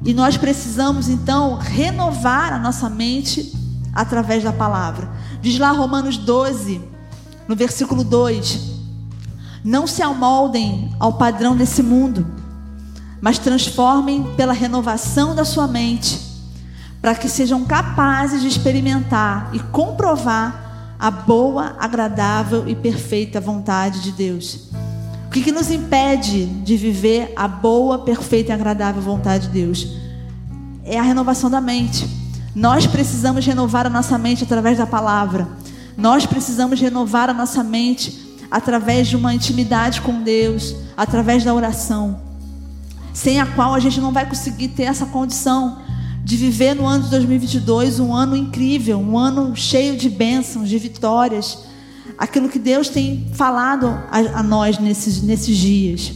E 0.05 0.15
nós 0.15 0.37
precisamos 0.37 1.09
então 1.09 1.57
renovar 1.57 2.53
a 2.53 2.59
nossa 2.59 2.89
mente 2.89 3.53
através 3.93 4.43
da 4.43 4.53
palavra. 4.53 5.11
Diz 5.43 5.59
lá 5.59 5.71
Romanos 5.73 6.17
12, 6.17 6.81
no 7.47 7.55
versículo 7.55 8.03
2: 8.03 8.61
Não 9.65 9.87
se 9.87 10.03
amoldem 10.03 10.95
ao 10.99 11.15
padrão 11.15 11.57
desse 11.57 11.83
mundo, 11.83 12.27
mas 13.21 13.39
transformem 13.39 14.35
pela 14.37 14.53
renovação 14.53 15.35
da 15.35 15.45
sua 15.45 15.67
mente 15.67 16.31
para 17.01 17.15
que 17.15 17.29
sejam 17.29 17.65
capazes 17.65 18.43
de 18.43 18.49
experimentar 18.49 19.51
e 19.55 19.59
comprovar 19.59 20.97
a 20.99 21.11
boa, 21.11 21.77
agradável 21.79 22.69
e 22.69 22.75
perfeita 22.75 23.41
vontade 23.41 24.03
de 24.03 24.13
Deus. 24.13 24.69
O 25.31 25.33
que, 25.33 25.43
que 25.43 25.53
nos 25.53 25.71
impede 25.71 26.45
de 26.45 26.77
viver 26.77 27.33
a 27.37 27.47
boa, 27.47 28.01
perfeita 28.01 28.51
e 28.51 28.53
agradável 28.53 29.01
vontade 29.01 29.47
de 29.47 29.53
Deus? 29.53 29.87
É 30.85 30.99
a 30.99 31.03
renovação 31.03 31.49
da 31.49 31.61
mente. 31.61 32.05
Nós 32.53 32.85
precisamos 32.85 33.47
renovar 33.47 33.87
a 33.87 33.89
nossa 33.89 34.19
mente 34.19 34.43
através 34.43 34.79
da 34.79 34.89
palavra. 34.89 35.47
Nós 35.97 36.27
precisamos 36.27 36.81
renovar 36.81 37.31
a 37.31 37.33
nossa 37.33 37.63
mente 37.63 38.37
através 38.51 39.07
de 39.07 39.15
uma 39.15 39.33
intimidade 39.33 40.01
com 40.01 40.21
Deus, 40.21 40.75
através 40.97 41.45
da 41.45 41.55
oração, 41.55 42.21
sem 43.15 43.41
a 43.41 43.47
qual 43.47 43.73
a 43.73 43.79
gente 43.79 44.01
não 44.01 44.11
vai 44.11 44.29
conseguir 44.29 44.67
ter 44.67 44.83
essa 44.83 45.07
condição 45.07 45.79
de 46.25 46.37
viver 46.37 46.75
no 46.75 46.85
ano 46.85 47.05
de 47.05 47.11
2022 47.11 48.01
um 48.01 48.13
ano 48.13 48.37
incrível, 48.37 48.99
um 48.99 49.17
ano 49.17 49.55
cheio 49.55 49.97
de 49.97 50.11
bênçãos, 50.11 50.69
de 50.69 50.77
vitórias, 50.77 51.70
aquilo 52.21 52.51
que 52.51 52.59
Deus 52.59 52.91
tem 52.91 53.27
falado 53.33 53.87
a, 54.11 54.41
a 54.41 54.43
nós 54.43 54.79
nesses, 54.79 55.23
nesses 55.23 55.57
dias. 55.57 56.13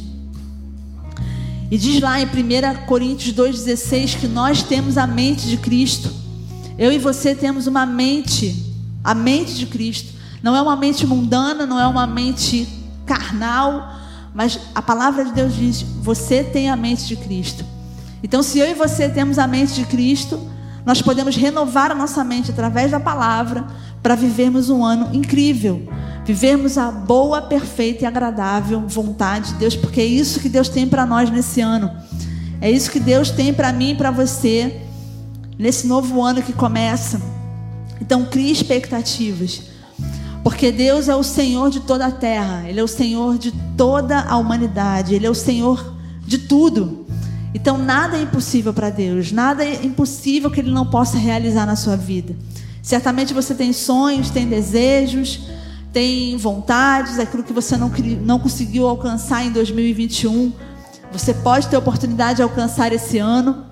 E 1.71 1.79
diz 1.79 1.99
lá 1.99 2.21
em 2.21 2.27
1 2.27 2.85
Coríntios 2.85 3.35
2,16 3.35 4.21
que 4.21 4.29
nós 4.29 4.63
temos 4.63 4.99
a 4.99 5.07
mente 5.07 5.49
de 5.49 5.57
Cristo. 5.57 6.13
Eu 6.77 6.93
e 6.93 6.99
você 6.99 7.35
temos 7.35 7.67
uma 7.67 7.87
mente, 7.87 8.55
a 9.03 9.15
mente 9.15 9.55
de 9.55 9.65
Cristo. 9.65 10.13
Não 10.43 10.55
é 10.55 10.61
uma 10.61 10.77
mente 10.77 11.07
mundana, 11.07 11.65
não 11.65 11.81
é 11.81 11.87
uma 11.87 12.07
mente 12.07 12.69
carnal, 13.07 13.97
mas 14.35 14.61
a 14.75 14.83
palavra 14.83 15.25
de 15.25 15.33
Deus 15.33 15.57
diz: 15.57 15.81
você 16.03 16.45
tem 16.45 16.69
a 16.69 16.77
mente 16.77 17.07
de 17.07 17.17
Cristo. 17.17 17.65
Então, 18.23 18.43
se 18.43 18.59
eu 18.59 18.71
e 18.71 18.75
você 18.75 19.09
temos 19.09 19.39
a 19.39 19.47
mente 19.47 19.73
de 19.73 19.87
Cristo, 19.87 20.39
nós 20.85 21.01
podemos 21.01 21.35
renovar 21.35 21.91
a 21.91 21.95
nossa 21.95 22.23
mente 22.23 22.51
através 22.51 22.91
da 22.91 23.01
palavra 23.01 23.67
para 24.05 24.15
vivermos 24.15 24.69
um 24.69 24.85
ano 24.85 25.09
incrível, 25.15 25.89
vivermos 26.27 26.77
a 26.77 26.91
boa, 26.91 27.41
perfeita 27.41 28.05
e 28.05 28.07
agradável 28.07 28.87
vontade 28.87 29.55
de 29.55 29.59
Deus, 29.61 29.75
porque 29.75 29.99
é 29.99 30.05
isso 30.05 30.41
que 30.41 30.49
Deus 30.51 30.69
tem 30.69 30.87
para 30.87 31.07
nós 31.07 31.31
nesse 31.31 31.63
ano. 31.63 31.91
É 32.61 32.71
isso 32.71 32.91
que 32.91 33.01
Deus 33.01 33.31
tem 33.31 33.55
para 33.55 33.73
mim 33.73 33.93
e 33.93 33.95
para 33.95 34.11
você 34.11 34.83
nesse 35.59 35.87
novo 35.87 36.21
ano 36.21 36.43
que 36.43 36.53
começa. 36.53 37.19
Então, 37.99 38.27
crie 38.27 38.53
expectativas. 38.53 39.63
Porque 40.43 40.71
Deus 40.71 41.09
é 41.09 41.17
o 41.17 41.23
Senhor 41.23 41.71
de 41.71 41.81
toda 41.81 42.05
a 42.05 42.11
terra, 42.11 42.69
Ele 42.69 42.81
é 42.81 42.85
o 42.85 42.89
Senhor 42.89 43.39
de 43.39 43.53
toda 43.75 44.21
a 44.21 44.37
humanidade, 44.37 45.15
Ele 45.15 45.25
é 45.27 45.31
o 45.31 45.35
Senhor 45.35 45.95
de 46.27 46.37
tudo. 46.37 47.07
Então 47.55 47.79
nada 47.79 48.19
é 48.19 48.23
impossível 48.23 48.75
para 48.75 48.91
Deus, 48.91 49.33
nada 49.33 49.65
é 49.65 49.83
impossível 49.83 50.51
que 50.51 50.61
Ele 50.61 50.71
não 50.71 50.85
possa 50.85 51.17
realizar 51.17 51.65
na 51.65 51.77
sua 51.77 51.97
vida. 51.97 52.37
Certamente 52.85 53.33
você 53.33 53.55
tem 53.55 53.73
sonhos, 53.73 54.29
tem 54.29 54.47
desejos, 54.47 55.41
tem 55.91 56.37
vontades, 56.37 57.19
aquilo 57.19 57.43
que 57.43 57.53
você 57.53 57.77
não, 57.77 57.91
não 58.21 58.39
conseguiu 58.39 58.87
alcançar 58.87 59.45
em 59.45 59.51
2021. 59.51 60.53
Você 61.11 61.33
pode 61.33 61.67
ter 61.67 61.79
oportunidade 61.79 62.37
de 62.37 62.43
alcançar 62.43 62.93
esse 62.93 63.19
ano. 63.19 63.65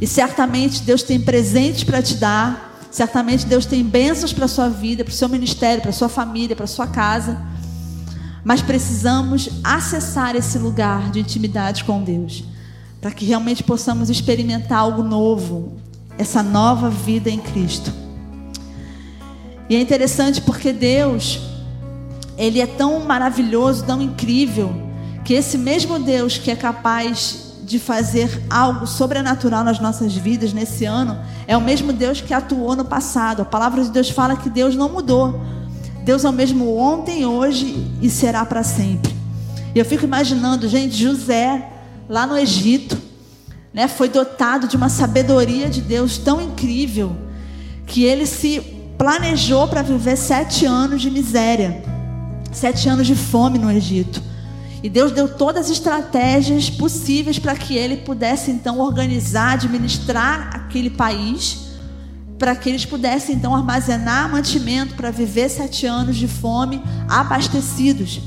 E 0.00 0.06
certamente 0.06 0.82
Deus 0.82 1.02
tem 1.02 1.18
presentes 1.18 1.82
para 1.82 2.02
te 2.02 2.16
dar. 2.16 2.86
Certamente 2.90 3.46
Deus 3.46 3.64
tem 3.64 3.82
bênçãos 3.82 4.32
para 4.32 4.44
a 4.44 4.48
sua 4.48 4.68
vida, 4.68 5.02
para 5.02 5.10
o 5.10 5.14
seu 5.14 5.28
ministério, 5.28 5.80
para 5.80 5.90
a 5.90 5.94
sua 5.94 6.10
família, 6.10 6.54
para 6.54 6.64
a 6.64 6.68
sua 6.68 6.86
casa 6.86 7.48
mas 8.44 8.62
precisamos 8.62 9.50
acessar 9.62 10.34
esse 10.34 10.58
lugar 10.58 11.10
de 11.10 11.20
intimidade 11.20 11.84
com 11.84 12.02
Deus, 12.02 12.44
para 12.98 13.10
que 13.10 13.26
realmente 13.26 13.62
possamos 13.62 14.08
experimentar 14.08 14.78
algo 14.78 15.02
novo, 15.02 15.76
essa 16.18 16.42
nova 16.42 16.90
vida 16.90 17.30
em 17.30 17.38
Cristo. 17.38 17.92
E 19.68 19.76
é 19.76 19.80
interessante 19.80 20.40
porque 20.40 20.72
Deus, 20.72 21.40
Ele 22.36 22.60
é 22.60 22.66
tão 22.66 23.00
maravilhoso, 23.00 23.84
tão 23.84 24.02
incrível, 24.02 24.74
que 25.24 25.34
esse 25.34 25.56
mesmo 25.56 25.98
Deus 25.98 26.36
que 26.36 26.50
é 26.50 26.56
capaz 26.56 27.48
de 27.62 27.78
fazer 27.78 28.42
algo 28.48 28.86
sobrenatural 28.86 29.62
nas 29.62 29.78
nossas 29.78 30.14
vidas 30.14 30.54
nesse 30.54 30.86
ano, 30.86 31.18
é 31.46 31.54
o 31.54 31.60
mesmo 31.60 31.92
Deus 31.92 32.20
que 32.20 32.32
atuou 32.32 32.74
no 32.74 32.84
passado. 32.84 33.42
A 33.42 33.44
palavra 33.44 33.84
de 33.84 33.90
Deus 33.90 34.08
fala 34.08 34.36
que 34.36 34.48
Deus 34.48 34.74
não 34.74 34.88
mudou. 34.88 35.38
Deus 36.02 36.24
é 36.24 36.30
o 36.30 36.32
mesmo 36.32 36.74
ontem, 36.74 37.26
hoje 37.26 37.86
e 38.00 38.08
será 38.08 38.46
para 38.46 38.62
sempre. 38.62 39.14
E 39.74 39.78
eu 39.78 39.84
fico 39.84 40.04
imaginando, 40.04 40.66
gente, 40.66 40.96
José, 40.96 41.68
lá 42.08 42.26
no 42.26 42.38
Egito, 42.38 42.96
né, 43.72 43.86
foi 43.88 44.08
dotado 44.08 44.66
de 44.66 44.76
uma 44.76 44.88
sabedoria 44.88 45.68
de 45.68 45.80
Deus 45.80 46.18
tão 46.18 46.40
incrível 46.40 47.16
que 47.86 48.04
ele 48.04 48.26
se 48.26 48.60
planejou 48.98 49.68
para 49.68 49.82
viver 49.82 50.16
sete 50.16 50.66
anos 50.66 51.00
de 51.00 51.10
miséria, 51.10 51.82
sete 52.52 52.88
anos 52.88 53.06
de 53.06 53.14
fome 53.14 53.58
no 53.58 53.70
Egito. 53.70 54.22
E 54.82 54.88
Deus 54.88 55.12
deu 55.12 55.28
todas 55.28 55.66
as 55.66 55.72
estratégias 55.72 56.70
possíveis 56.70 57.38
para 57.38 57.56
que 57.56 57.76
ele 57.76 57.98
pudesse 57.98 58.50
então 58.50 58.78
organizar, 58.78 59.54
administrar 59.54 60.50
aquele 60.54 60.90
país 60.90 61.68
para 62.38 62.54
que 62.54 62.68
eles 62.68 62.84
pudessem 62.84 63.34
então 63.34 63.54
armazenar 63.54 64.30
mantimento 64.30 64.94
para 64.94 65.10
viver 65.10 65.48
sete 65.48 65.86
anos 65.86 66.16
de 66.16 66.28
fome 66.28 66.82
abastecidos. 67.08 68.20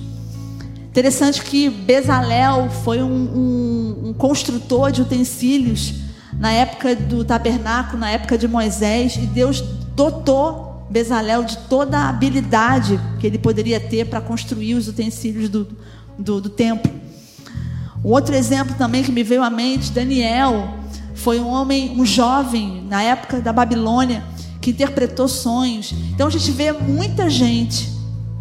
Interessante 0.91 1.41
que 1.41 1.69
Bezalel 1.69 2.69
foi 2.83 3.01
um, 3.01 3.07
um, 3.07 4.09
um 4.09 4.13
construtor 4.13 4.91
de 4.91 5.01
utensílios 5.01 5.93
na 6.37 6.51
época 6.51 6.93
do 6.93 7.23
tabernáculo, 7.23 7.97
na 7.97 8.09
época 8.09 8.37
de 8.37 8.45
Moisés, 8.45 9.15
e 9.15 9.25
Deus 9.25 9.61
dotou 9.95 10.85
Bezalel 10.89 11.45
de 11.45 11.57
toda 11.69 11.97
a 11.97 12.09
habilidade 12.09 12.99
que 13.21 13.25
ele 13.25 13.37
poderia 13.37 13.79
ter 13.79 14.07
para 14.07 14.19
construir 14.19 14.75
os 14.75 14.89
utensílios 14.89 15.47
do, 15.47 15.65
do, 16.19 16.41
do 16.41 16.49
templo. 16.49 16.91
Outro 18.03 18.35
exemplo 18.35 18.75
também 18.77 19.01
que 19.01 19.13
me 19.13 19.23
veio 19.23 19.43
à 19.43 19.49
mente, 19.49 19.93
Daniel, 19.93 20.73
foi 21.15 21.39
um 21.39 21.47
homem, 21.47 21.91
um 21.97 22.05
jovem 22.05 22.83
na 22.89 23.01
época 23.01 23.39
da 23.39 23.53
Babilônia 23.53 24.25
que 24.59 24.71
interpretou 24.71 25.29
sonhos. 25.29 25.93
Então 26.13 26.27
a 26.27 26.29
gente 26.29 26.51
vê 26.51 26.73
muita 26.73 27.29
gente, 27.29 27.89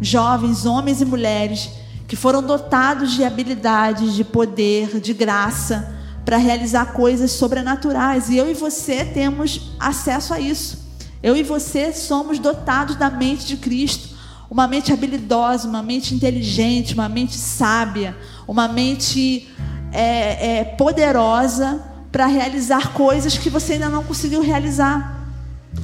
jovens, 0.01 0.65
homens 0.65 0.99
e 0.99 1.05
mulheres, 1.05 1.69
que 2.11 2.17
foram 2.17 2.43
dotados 2.43 3.13
de 3.13 3.23
habilidades, 3.23 4.13
de 4.13 4.25
poder, 4.25 4.99
de 4.99 5.13
graça 5.13 5.95
para 6.25 6.35
realizar 6.35 6.87
coisas 6.87 7.31
sobrenaturais. 7.31 8.27
E 8.27 8.35
eu 8.35 8.51
e 8.51 8.53
você 8.53 9.05
temos 9.05 9.71
acesso 9.79 10.33
a 10.33 10.39
isso. 10.41 10.77
Eu 11.23 11.37
e 11.37 11.41
você 11.41 11.93
somos 11.93 12.37
dotados 12.37 12.97
da 12.97 13.09
mente 13.09 13.45
de 13.45 13.55
Cristo, 13.55 14.09
uma 14.49 14.67
mente 14.67 14.91
habilidosa, 14.91 15.69
uma 15.69 15.81
mente 15.81 16.13
inteligente, 16.13 16.93
uma 16.95 17.07
mente 17.07 17.37
sábia, 17.37 18.13
uma 18.45 18.67
mente 18.67 19.47
é, 19.93 20.57
é, 20.57 20.63
poderosa 20.65 21.81
para 22.11 22.25
realizar 22.25 22.91
coisas 22.91 23.37
que 23.37 23.49
você 23.49 23.75
ainda 23.75 23.87
não 23.87 24.03
conseguiu 24.03 24.41
realizar. 24.41 25.29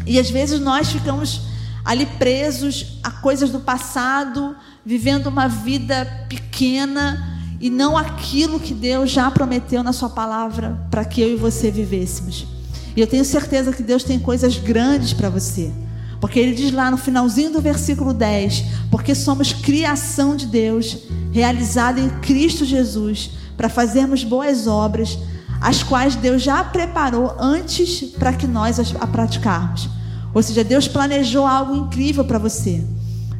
E 0.06 0.20
às 0.20 0.30
vezes 0.30 0.60
nós 0.60 0.92
ficamos 0.92 1.44
ali 1.86 2.06
presos 2.06 3.00
a 3.02 3.12
coisas 3.12 3.50
do 3.50 3.62
passado, 3.62 4.58
vivendo 4.88 5.28
uma 5.28 5.50
vida 5.50 6.06
pequena 6.30 7.42
e 7.60 7.70
não 7.70 7.98
aquilo 7.98 8.58
que 8.58 8.74
Deus 8.74 9.12
já 9.12 9.30
prometeu 9.30 9.84
na 9.84 9.92
Sua 9.92 10.10
palavra 10.10 10.88
para 10.90 11.04
que 11.04 11.20
eu 11.20 11.34
e 11.34 11.36
você 11.36 11.70
vivêssemos. 11.70 12.48
E 12.96 13.02
eu 13.02 13.06
tenho 13.06 13.26
certeza 13.26 13.74
que 13.74 13.84
Deus 13.84 14.06
tem 14.06 14.18
coisas 14.18 14.58
grandes 14.58 15.12
para 15.12 15.30
você. 15.30 15.74
Porque 16.22 16.40
ele 16.40 16.56
diz 16.56 16.72
lá 16.72 16.90
no 16.90 16.96
finalzinho 16.96 17.52
do 17.52 17.60
versículo 17.60 18.14
10: 18.14 18.64
Porque 18.90 19.14
somos 19.14 19.52
criação 19.52 20.38
de 20.38 20.46
Deus, 20.46 21.00
realizada 21.34 22.00
em 22.00 22.10
Cristo 22.22 22.64
Jesus, 22.64 23.32
para 23.58 23.68
fazermos 23.68 24.24
boas 24.24 24.68
obras, 24.68 25.20
as 25.60 25.84
quais 25.84 26.16
Deus 26.16 26.42
já 26.42 26.64
preparou 26.64 27.36
antes 27.38 28.04
para 28.18 28.32
que 28.32 28.48
nós 28.48 28.80
as 28.80 28.94
praticarmos. 28.94 29.90
Ou 30.34 30.42
seja, 30.42 30.64
Deus 30.64 30.88
planejou 30.88 31.46
algo 31.46 31.76
incrível 31.76 32.24
para 32.24 32.40
você. 32.40 32.82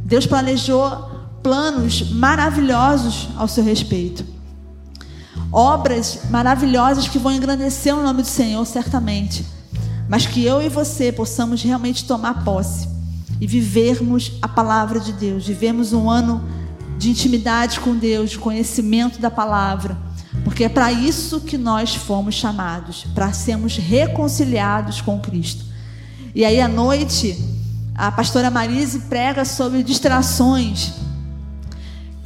Deus 0.04 0.26
planejou 0.26 1.17
planos 1.42 2.12
maravilhosos 2.12 3.30
ao 3.38 3.48
seu 3.48 3.64
respeito. 3.64 4.26
Obras 5.52 6.22
maravilhosas 6.30 7.08
que 7.08 7.20
vão 7.20 7.32
engrandecer 7.32 7.96
o 7.96 8.04
nome 8.04 8.22
do 8.22 8.28
Senhor, 8.28 8.66
certamente. 8.66 9.46
Mas 10.10 10.26
que 10.26 10.44
eu 10.44 10.62
e 10.62 10.70
você 10.70 11.12
possamos 11.12 11.62
realmente 11.62 12.06
tomar 12.06 12.44
posse 12.44 12.88
e 13.40 13.48
vivermos 13.48 14.34
a 14.42 14.48
palavra 14.48 15.00
de 15.00 15.14
Deus, 15.14 15.48
vivermos 15.48 15.94
um 15.94 16.10
ano 16.10 16.44
de 16.98 17.10
intimidade 17.10 17.80
com 17.80 17.96
Deus, 17.96 18.32
de 18.32 18.40
conhecimento 18.40 19.20
da 19.20 19.30
palavra 19.30 20.08
porque 20.48 20.64
é 20.64 20.70
para 20.70 20.92
isso 20.94 21.42
que 21.42 21.58
nós 21.58 21.94
fomos 21.94 22.34
chamados, 22.34 23.06
para 23.14 23.34
sermos 23.34 23.76
reconciliados 23.76 25.02
com 25.02 25.20
Cristo. 25.20 25.66
E 26.34 26.46
aí 26.46 26.62
à 26.62 26.70
noite, 26.70 27.38
a 27.94 28.10
pastora 28.10 28.50
Marise 28.50 29.00
prega 29.02 29.44
sobre 29.44 29.84
distrações. 29.84 30.94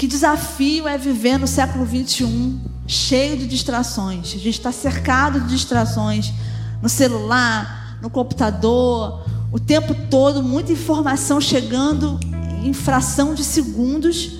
Que 0.02 0.08
desafio 0.08 0.88
é 0.88 0.98
viver 0.98 1.38
no 1.38 1.46
século 1.46 1.86
21 1.86 2.60
cheio 2.88 3.38
de 3.38 3.46
distrações. 3.46 4.30
A 4.30 4.40
gente 4.40 4.50
está 4.50 4.72
cercado 4.72 5.40
de 5.42 5.50
distrações 5.50 6.34
no 6.82 6.90
celular, 6.90 8.00
no 8.02 8.10
computador, 8.10 9.24
o 9.52 9.60
tempo 9.60 9.94
todo, 10.10 10.42
muita 10.42 10.72
informação 10.72 11.40
chegando 11.40 12.20
em 12.64 12.74
fração 12.74 13.36
de 13.36 13.44
segundos 13.44 14.40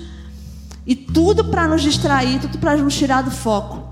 e 0.84 0.96
tudo 0.96 1.44
para 1.44 1.68
nos 1.68 1.80
distrair, 1.80 2.40
tudo 2.40 2.58
para 2.58 2.76
nos 2.78 2.96
tirar 2.96 3.22
do 3.22 3.30
foco. 3.30 3.86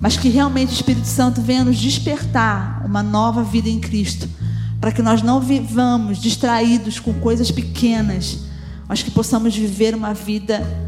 Mas 0.00 0.16
que 0.16 0.28
realmente 0.28 0.72
o 0.72 0.74
Espírito 0.74 1.06
Santo 1.06 1.40
venha 1.40 1.62
nos 1.62 1.78
despertar 1.78 2.84
uma 2.84 3.04
nova 3.04 3.44
vida 3.44 3.68
em 3.68 3.78
Cristo. 3.78 4.28
Para 4.80 4.90
que 4.90 5.02
nós 5.02 5.22
não 5.22 5.38
vivamos 5.38 6.18
distraídos 6.18 6.98
com 6.98 7.14
coisas 7.14 7.52
pequenas, 7.52 8.40
mas 8.88 9.04
que 9.04 9.10
possamos 9.12 9.54
viver 9.54 9.94
uma 9.94 10.12
vida 10.12 10.84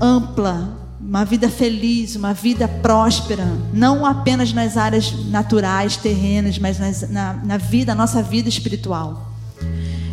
ampla, 0.00 0.86
uma 1.00 1.24
vida 1.24 1.48
feliz, 1.48 2.16
uma 2.16 2.34
vida 2.34 2.66
próspera, 2.66 3.46
não 3.72 4.04
apenas 4.04 4.52
nas 4.52 4.76
áreas 4.76 5.12
naturais, 5.26 5.96
terrenas, 5.96 6.58
mas 6.58 6.78
nas, 6.78 7.08
na, 7.10 7.34
na 7.34 7.56
vida, 7.56 7.94
nossa 7.94 8.22
vida 8.22 8.48
espiritual. 8.48 9.32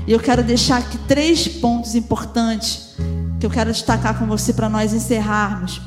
E 0.06 0.12
eu 0.12 0.19
quero 0.19 0.43
deixar 0.43 0.80
aqui 0.80 0.98
três 1.08 1.48
pontos 1.48 1.96
importantes 1.96 2.96
que 3.39 3.46
eu 3.46 3.50
quero 3.50 3.72
destacar 3.72 4.19
com 4.19 4.26
você 4.26 4.54
para 4.54 4.69
nós 4.69 4.93
encerrarmos. 4.93 5.82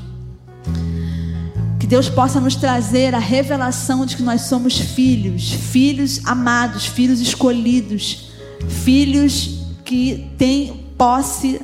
Que 1.78 1.86
Deus 1.86 2.08
possa 2.08 2.40
nos 2.40 2.56
trazer 2.56 3.14
a 3.14 3.18
revelação 3.18 4.04
de 4.04 4.16
que 4.16 4.22
nós 4.22 4.42
somos 4.42 4.78
filhos, 4.78 5.52
filhos 5.52 6.20
amados, 6.24 6.86
filhos 6.86 7.20
escolhidos, 7.20 8.30
filhos 8.68 9.60
que 9.84 10.30
têm 10.36 10.84
posse, 10.98 11.60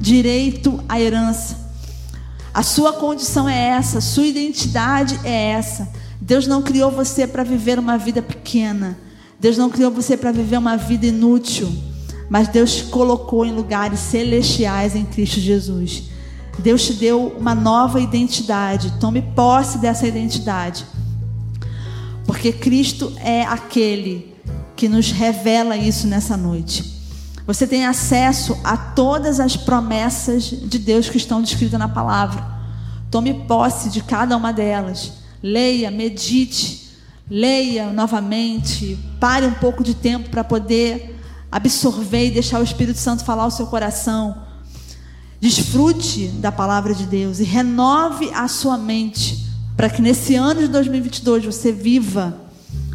direito 0.00 0.82
à 0.88 1.00
herança. 1.00 1.58
A 2.52 2.62
sua 2.62 2.94
condição 2.94 3.48
é 3.48 3.68
essa, 3.68 4.00
sua 4.00 4.26
identidade 4.26 5.20
é 5.22 5.50
essa. 5.50 5.88
Deus 6.20 6.46
não 6.46 6.62
criou 6.62 6.90
você 6.90 7.26
para 7.26 7.44
viver 7.44 7.78
uma 7.78 7.96
vida 7.96 8.20
pequena. 8.20 8.98
Deus 9.38 9.56
não 9.56 9.70
criou 9.70 9.90
você 9.90 10.16
para 10.16 10.32
viver 10.32 10.58
uma 10.58 10.76
vida 10.76 11.06
inútil 11.06 11.70
mas 12.30 12.46
Deus 12.46 12.76
te 12.76 12.84
colocou 12.84 13.44
em 13.44 13.50
lugares 13.50 13.98
celestiais 13.98 14.94
em 14.94 15.04
Cristo 15.04 15.40
Jesus. 15.40 16.04
Deus 16.60 16.86
te 16.86 16.92
deu 16.92 17.26
uma 17.36 17.56
nova 17.56 18.00
identidade. 18.00 18.94
Tome 19.00 19.20
posse 19.20 19.78
dessa 19.78 20.06
identidade. 20.06 20.86
Porque 22.24 22.52
Cristo 22.52 23.12
é 23.16 23.42
aquele 23.42 24.32
que 24.76 24.88
nos 24.88 25.10
revela 25.10 25.76
isso 25.76 26.06
nessa 26.06 26.36
noite. 26.36 26.99
Você 27.50 27.66
tem 27.66 27.84
acesso 27.84 28.56
a 28.62 28.76
todas 28.76 29.40
as 29.40 29.56
promessas 29.56 30.44
de 30.44 30.78
Deus 30.78 31.08
que 31.08 31.16
estão 31.16 31.42
descritas 31.42 31.80
na 31.80 31.88
palavra. 31.88 32.46
Tome 33.10 33.34
posse 33.34 33.90
de 33.90 34.00
cada 34.02 34.36
uma 34.36 34.52
delas. 34.52 35.14
Leia, 35.42 35.90
medite, 35.90 36.92
leia 37.28 37.90
novamente. 37.90 38.96
Pare 39.18 39.46
um 39.46 39.54
pouco 39.54 39.82
de 39.82 39.94
tempo 39.94 40.30
para 40.30 40.44
poder 40.44 41.18
absorver 41.50 42.28
e 42.28 42.30
deixar 42.30 42.60
o 42.60 42.62
Espírito 42.62 43.00
Santo 43.00 43.24
falar 43.24 43.46
o 43.46 43.50
seu 43.50 43.66
coração. 43.66 44.42
Desfrute 45.40 46.28
da 46.28 46.52
palavra 46.52 46.94
de 46.94 47.04
Deus 47.04 47.40
e 47.40 47.44
renove 47.44 48.30
a 48.32 48.46
sua 48.46 48.78
mente 48.78 49.44
para 49.76 49.90
que 49.90 50.00
nesse 50.00 50.36
ano 50.36 50.60
de 50.60 50.68
2022 50.68 51.46
você 51.46 51.72
viva 51.72 52.32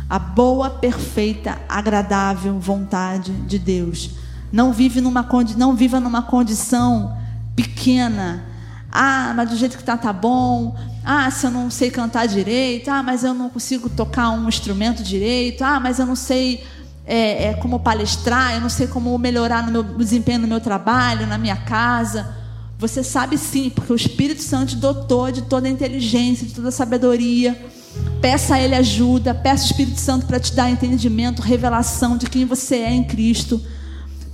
a 0.10 0.18
boa, 0.18 0.70
perfeita, 0.70 1.60
agradável 1.68 2.58
vontade 2.58 3.34
de 3.34 3.60
Deus. 3.60 4.24
Não 4.52 4.72
vive 4.72 5.02
numa 5.02 5.28
não 5.58 5.76
viva 5.76 6.00
numa 6.00 6.22
condição 6.22 7.16
pequena. 7.56 8.44
Ah, 8.92 9.34
mas 9.36 9.50
do 9.50 9.56
jeito 9.56 9.78
que 9.78 9.84
tá 9.84 9.98
tá 9.98 10.14
bom. 10.14 10.76
Ah, 11.04 11.30
se 11.30 11.46
eu 11.46 11.52
não 11.52 11.70
sei 11.70 11.92
cantar 11.92 12.28
direito. 12.28 12.90
Ah, 12.90 13.04
mas 13.04 13.24
eu 13.24 13.34
não 13.34 13.50
consigo 13.50 13.90
tocar 13.90 14.30
um 14.32 14.48
instrumento 14.48 15.04
direito. 15.04 15.64
Ah, 15.64 15.80
mas 15.80 16.00
eu 16.00 16.06
não 16.06 16.16
sei 16.16 16.64
é, 17.06 17.50
é, 17.50 17.54
como 17.54 17.80
palestrar, 17.80 18.56
eu 18.56 18.62
não 18.62 18.70
sei 18.70 18.88
como 18.88 19.16
melhorar 19.18 19.64
no 19.64 19.72
meu 19.72 19.84
desempenho 19.84 20.40
no 20.40 20.48
meu 20.48 20.60
trabalho, 20.60 21.28
na 21.28 21.38
minha 21.38 21.56
casa. 21.56 22.36
Você 22.78 23.04
sabe 23.04 23.38
sim, 23.38 23.70
porque 23.70 23.94
o 23.94 23.96
Espírito 23.96 24.42
Santo 24.42 24.76
dotou 24.76 25.32
de 25.32 25.44
toda 25.44 25.68
a 25.68 25.72
inteligência, 25.72 26.46
de 26.46 26.54
toda 26.54 26.70
a 26.70 26.72
sabedoria. 26.72 27.58
Peça 28.20 28.56
a 28.56 28.60
Ele 28.60 28.76
ajuda, 28.76 29.34
peça 29.34 29.64
o 29.64 29.68
Espírito 29.68 30.00
Santo 30.00 30.26
para 30.26 30.40
te 30.40 30.54
dar 30.54 30.70
entendimento, 30.70 31.42
revelação 31.42 32.18
de 32.18 32.30
quem 32.30 32.44
você 32.44 32.78
é 32.78 32.92
em 32.92 33.04
Cristo, 33.04 33.62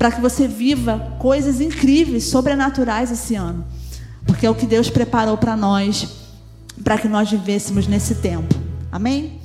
para 0.02 0.12
que 0.12 0.20
você 0.20 0.47
viva 0.47 1.16
coisas 1.20 1.62
incríveis, 1.62 2.24
sobrenaturais 2.24 3.12
esse 3.12 3.36
ano, 3.36 3.64
porque 4.26 4.47
é 4.47 4.49
o 4.49 4.56
que 4.56 4.66
Deus 4.66 4.89
preparou 4.89 5.38
para 5.38 5.56
nós, 5.56 6.08
para 6.84 6.97
que 6.97 7.08
nós 7.08 7.30
vivêssemos 7.30 7.86
nesse 7.86 8.16
tempo. 8.16 8.52
Amém? 8.91 9.39